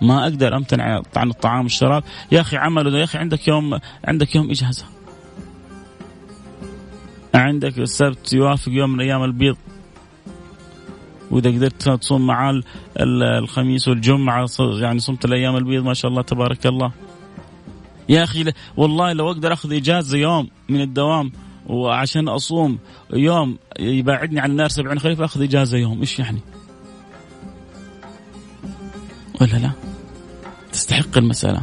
ما 0.00 0.22
أقدر 0.22 0.56
أمتنع 0.56 1.02
عن 1.16 1.30
الطعام 1.30 1.62
والشراب. 1.62 2.04
يا 2.32 2.40
أخي 2.40 2.56
عمله 2.56 2.98
يا 2.98 3.04
أخي 3.04 3.18
عندك 3.18 3.48
يوم 3.48 3.78
عندك 4.04 4.34
يوم 4.36 4.50
إجازة. 4.50 4.84
عندك 7.34 7.78
السبت 7.78 8.32
يوافق 8.32 8.72
يوم 8.72 8.90
من 8.90 9.00
أيام 9.00 9.24
البيض 9.24 9.56
وإذا 11.30 11.50
قدرت 11.50 11.88
تصوم 11.88 12.26
معاه 12.26 12.60
الخميس 13.00 13.88
والجمعة 13.88 14.46
يعني 14.58 14.98
صمت 14.98 15.24
الأيام 15.24 15.56
البيض 15.56 15.84
ما 15.84 15.94
شاء 15.94 16.10
الله 16.10 16.22
تبارك 16.22 16.66
الله 16.66 16.92
يا 18.08 18.24
أخي 18.24 18.52
والله 18.76 19.12
لو 19.12 19.30
أقدر 19.30 19.52
أخذ 19.52 19.72
إجازة 19.72 20.18
يوم 20.18 20.48
من 20.68 20.80
الدوام 20.80 21.32
وعشان 21.66 22.28
أصوم 22.28 22.78
يوم 23.12 23.58
يبعدني 23.78 24.40
عن 24.40 24.50
النار 24.50 24.68
70 24.68 24.98
خريف 24.98 25.20
أخذ 25.20 25.42
إجازة 25.42 25.78
يوم 25.78 26.00
إيش 26.00 26.18
يعني؟ 26.18 26.40
ولا 29.40 29.56
لا؟ 29.56 29.70
تستحق 30.72 31.18
المسألة 31.18 31.62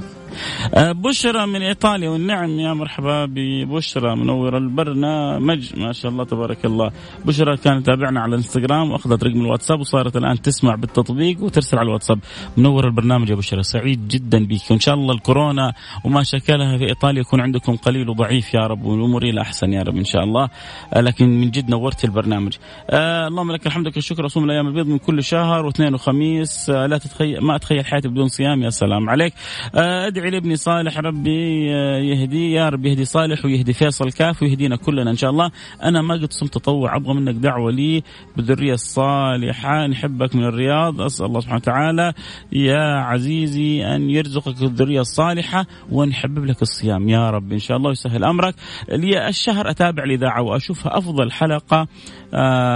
بشرى 0.75 1.45
من 1.45 1.61
إيطاليا 1.61 2.09
والنعم. 2.09 2.59
يا 2.59 2.73
مرحبا 2.73 3.25
ببشرى 3.25 4.15
منور 4.15 4.57
البرنامج. 4.57 5.79
ما 5.79 5.91
شاء 5.91 6.11
الله 6.11 6.23
تبارك 6.23 6.65
الله. 6.65 6.91
بشرى 7.25 7.57
كانت 7.57 7.85
تابعنا 7.85 8.21
على 8.21 8.29
الانستغرام 8.29 8.91
واخذت 8.91 9.23
رقم 9.23 9.41
الواتساب 9.41 9.79
وصارت 9.79 10.17
الآن 10.17 10.41
تسمع 10.41 10.75
بالتطبيق 10.75 11.43
وترسل 11.43 11.77
على 11.77 11.87
الواتساب. 11.87 12.19
منور 12.57 12.85
البرنامج 12.87 13.29
يا 13.29 13.35
بشرى 13.35 13.63
سعيد 13.63 14.07
جدا 14.07 14.45
بك. 14.45 14.71
وإن 14.71 14.79
شاء 14.79 14.95
الله 14.95 15.13
الكورونا 15.13 15.73
وما 16.03 16.23
شكلها 16.23 16.77
في 16.77 16.85
إيطاليا 16.85 17.21
يكون 17.21 17.41
عندكم 17.41 17.75
قليل 17.75 18.09
وضعيف 18.09 18.53
يا 18.53 18.67
رب 18.67 18.83
والأمور 18.85 19.23
إلى 19.23 19.41
أحسن 19.41 19.73
يا 19.73 19.83
رب 19.83 19.97
إن 19.97 20.05
شاء 20.05 20.23
الله. 20.23 20.49
آه، 20.93 21.01
لكن 21.01 21.25
من 21.41 21.51
جد 21.51 21.69
نورت 21.69 22.05
البرنامج. 22.05 22.53
آه 22.89 23.27
اللهم 23.27 23.51
لك 23.51 23.67
الحمد 23.67 23.87
لك 23.87 23.97
الشكر. 23.97 24.25
أصوم 24.25 24.43
الأيام 24.43 24.67
البيض 24.67 24.87
من 24.87 24.97
كل 24.97 25.23
شهر 25.23 25.65
واثنين 25.65 25.93
وخميس. 25.93 26.69
آه 26.69 26.85
لا 26.85 26.97
تتخيل 26.97 27.41
ما 27.41 27.55
أتخيل 27.55 27.85
حياتي 27.85 28.07
بدون 28.07 28.27
صيام 28.27 28.63
يا 28.63 28.69
سلام 28.69 29.09
عليك. 29.09 29.33
آه 29.75 30.07
أدعي 30.07 30.26
لابني 30.29 30.55
صالح 30.55 30.97
ربي 30.97 31.65
يهديه 32.09 32.55
يا 32.55 32.69
رب 32.69 32.85
يهدي 32.85 33.05
صالح 33.05 33.45
ويهدي 33.45 33.73
فيصل 33.73 34.11
كاف 34.11 34.43
ويهدينا 34.43 34.75
كلنا 34.75 35.11
إن 35.11 35.15
شاء 35.15 35.29
الله. 35.29 35.51
أنا 35.83 36.01
ما 36.01 36.13
قد 36.13 36.33
صمت 36.33 36.53
تطوع 36.53 36.95
أبغى 36.95 37.13
منك 37.13 37.35
دعوة 37.35 37.71
لي 37.71 38.03
بالذرية 38.35 38.73
الصالحة 38.73 39.87
نحبك 39.87 40.35
من 40.35 40.43
الرياض. 40.43 41.01
أسأل 41.01 41.25
الله 41.25 41.39
سبحانه 41.39 41.61
وتعالى 41.61 42.13
يا 42.51 42.95
عزيزي 42.95 43.85
أن 43.95 44.09
يرزقك 44.09 44.63
الذرية 44.63 45.01
الصالحة 45.01 45.65
ونحبب 45.91 46.45
لك 46.45 46.61
الصيام. 46.61 47.09
يا 47.09 47.29
رب 47.29 47.51
إن 47.51 47.59
شاء 47.59 47.77
الله 47.77 47.89
ويسهل 47.89 48.23
أمرك. 48.23 48.55
لي 48.89 49.27
الشهر 49.27 49.69
أتابع 49.69 50.03
الإذاعة 50.03 50.41
وأشوفها 50.41 50.97
أفضل 50.97 51.31
حلقة 51.31 51.87
آه 52.33 52.67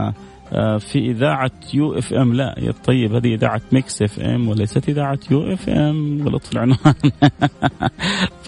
آه، 0.00 0.14
في 0.78 0.98
إذاعة 0.98 1.50
UFM. 1.74 2.34
لا 2.34 2.54
يا 2.58 2.72
طيب 2.84 3.14
هذه 3.14 3.34
إذاعة 3.34 3.60
Mix 3.72 4.02
FM 4.02 4.48
وليست 4.48 4.88
إذاعة 4.88 5.18
UFM. 5.30 6.28
غلط 6.28 6.44
في 6.44 6.52
العنوان 6.52 6.94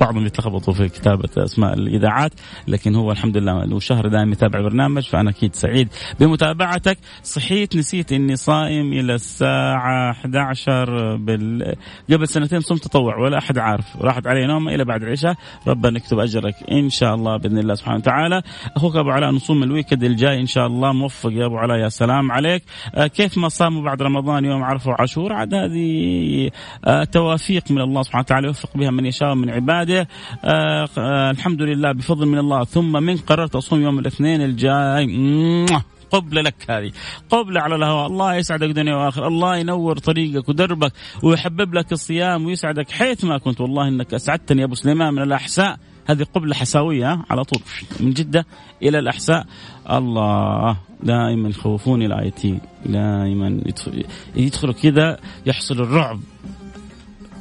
بعضهم 0.00 0.26
يتلخبطوا 0.26 0.74
في 0.74 0.88
كتابة 0.88 1.28
أسماء 1.36 1.74
الإذاعات 1.74 2.32
لكن 2.68 2.94
هو 2.94 3.12
الحمد 3.12 3.36
لله 3.36 3.64
له 3.64 3.78
شهر 3.78 4.08
دائما 4.08 4.32
يتابع 4.32 4.58
البرنامج 4.58 5.02
فأنا 5.02 5.30
أكيد 5.30 5.54
سعيد 5.54 5.88
بمتابعتك. 6.20 6.98
صحيت 7.22 7.76
نسيت 7.76 8.12
إني 8.12 8.36
صائم 8.36 8.92
إلى 8.92 9.14
الساعة 9.14 10.10
11 10.10 11.16
بال... 11.16 11.74
قبل 12.10 12.28
سنتين 12.28 12.60
صمت 12.60 12.84
تطوع 12.84 13.18
ولا 13.18 13.38
أحد 13.38 13.58
عارف. 13.58 13.96
راحت 14.00 14.26
علي 14.26 14.46
نومة 14.46 14.74
إلى 14.74 14.84
بعد 14.84 15.02
العشاء. 15.02 15.34
ربنا 15.66 15.98
يكتب 15.98 16.18
أجرك 16.18 16.54
إن 16.70 16.90
شاء 16.90 17.14
الله 17.14 17.36
بإذن 17.36 17.58
الله 17.58 17.74
سبحانه 17.74 17.96
وتعالى. 17.96 18.42
أخوك 18.76 18.96
أبو 18.96 19.10
علاء 19.10 19.30
نصوم 19.30 19.62
الويكند 19.62 20.04
الجاي 20.04 20.40
إن 20.40 20.46
شاء 20.46 20.66
الله 20.66 20.92
موفق 20.92 21.32
يا 21.32 21.46
أبو 21.46 21.56
علاء 21.56 21.78
يا 21.78 21.88
سلام 21.92 22.32
عليك. 22.32 22.62
آه، 22.94 23.06
كيف 23.06 23.38
ما 23.38 23.48
صاموا 23.48 23.82
بعد 23.82 24.02
رمضان 24.02 24.44
يوم 24.44 24.62
عرفه 24.62 24.90
وعاشور 24.90 25.32
عاد 25.32 25.54
هذه 25.54 26.50
آه، 26.84 27.04
توافيق 27.04 27.70
من 27.70 27.80
الله 27.80 28.02
سبحانه 28.02 28.22
وتعالى 28.22 28.46
يوفق 28.46 28.76
بها 28.76 28.90
من 28.90 29.06
يشاء 29.06 29.34
من 29.34 29.50
عباده. 29.50 30.08
آه، 30.44 30.88
الحمد 31.30 31.62
لله 31.62 31.92
بفضل 31.92 32.26
من 32.26 32.38
الله. 32.38 32.64
ثم 32.64 33.02
من 33.02 33.16
قررت 33.16 33.56
اصوم 33.56 33.82
يوم 33.82 33.98
الاثنين 33.98 34.42
الجاي. 34.42 35.06
قبلة 36.10 36.42
لك 36.42 36.54
هذه. 36.70 36.92
قبلة 37.30 37.60
على 37.60 37.74
الهواء. 37.74 38.06
الله 38.06 38.34
يسعدك 38.34 38.68
دنيا 38.68 38.94
وآخر 38.94 39.26
الله 39.26 39.56
ينور 39.56 39.98
طريقك 39.98 40.48
ودربك 40.48 40.92
ويحبب 41.22 41.74
لك 41.74 41.92
الصيام 41.92 42.46
ويسعدك 42.46 42.90
حيث 42.90 43.24
ما 43.24 43.38
كنت. 43.38 43.60
والله 43.60 43.88
إنك 43.88 44.14
أسعدتني 44.14 44.60
يا 44.60 44.66
أبو 44.66 44.74
سليمان 44.74 45.14
من 45.14 45.22
الأحساء. 45.22 45.78
هذه 46.06 46.22
قبلة 46.34 46.54
حساوية 46.54 47.24
على 47.30 47.44
طول. 47.44 47.62
من 48.00 48.10
جدة 48.10 48.46
إلى 48.82 48.98
الأحساء. 48.98 49.46
الله 49.90 50.76
دائما 51.02 51.48
يخوفوني 51.48 52.06
ال 52.06 52.30
IT 52.30 52.58
دائما 52.86 53.60
يدخل 53.66 54.04
يدخلوا 54.36 54.74
كذا 54.74 55.18
يحصل 55.46 55.74
الرعب. 55.74 56.20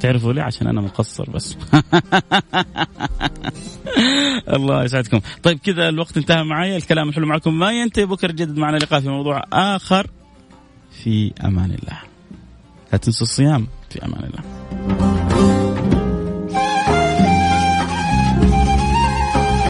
تعرفوا 0.00 0.32
ليه؟ 0.32 0.42
عشان 0.42 0.66
أنا 0.66 0.80
مقصر 0.80 1.30
بس. 1.30 1.56
الله 4.56 4.84
يسعدكم. 4.84 5.20
طيب 5.42 5.58
كذا 5.58 5.88
الوقت 5.88 6.16
انتهى 6.16 6.44
معي 6.44 6.76
الكلام 6.76 7.08
الحلو 7.08 7.26
معكم 7.26 7.58
ما 7.58 7.72
ينتهي. 7.72 8.06
بكره 8.06 8.32
جدد 8.32 8.58
معنا 8.58 8.76
لقاء 8.76 9.00
في 9.00 9.08
موضوع 9.08 9.42
آخر. 9.52 10.10
في 11.02 11.32
أمان 11.44 11.70
الله. 11.70 11.98
لا 12.92 12.98
تنسوا 12.98 13.26
الصيام. 13.26 13.66
في 13.90 14.04
أمان 14.04 14.24
الله. 14.24 15.11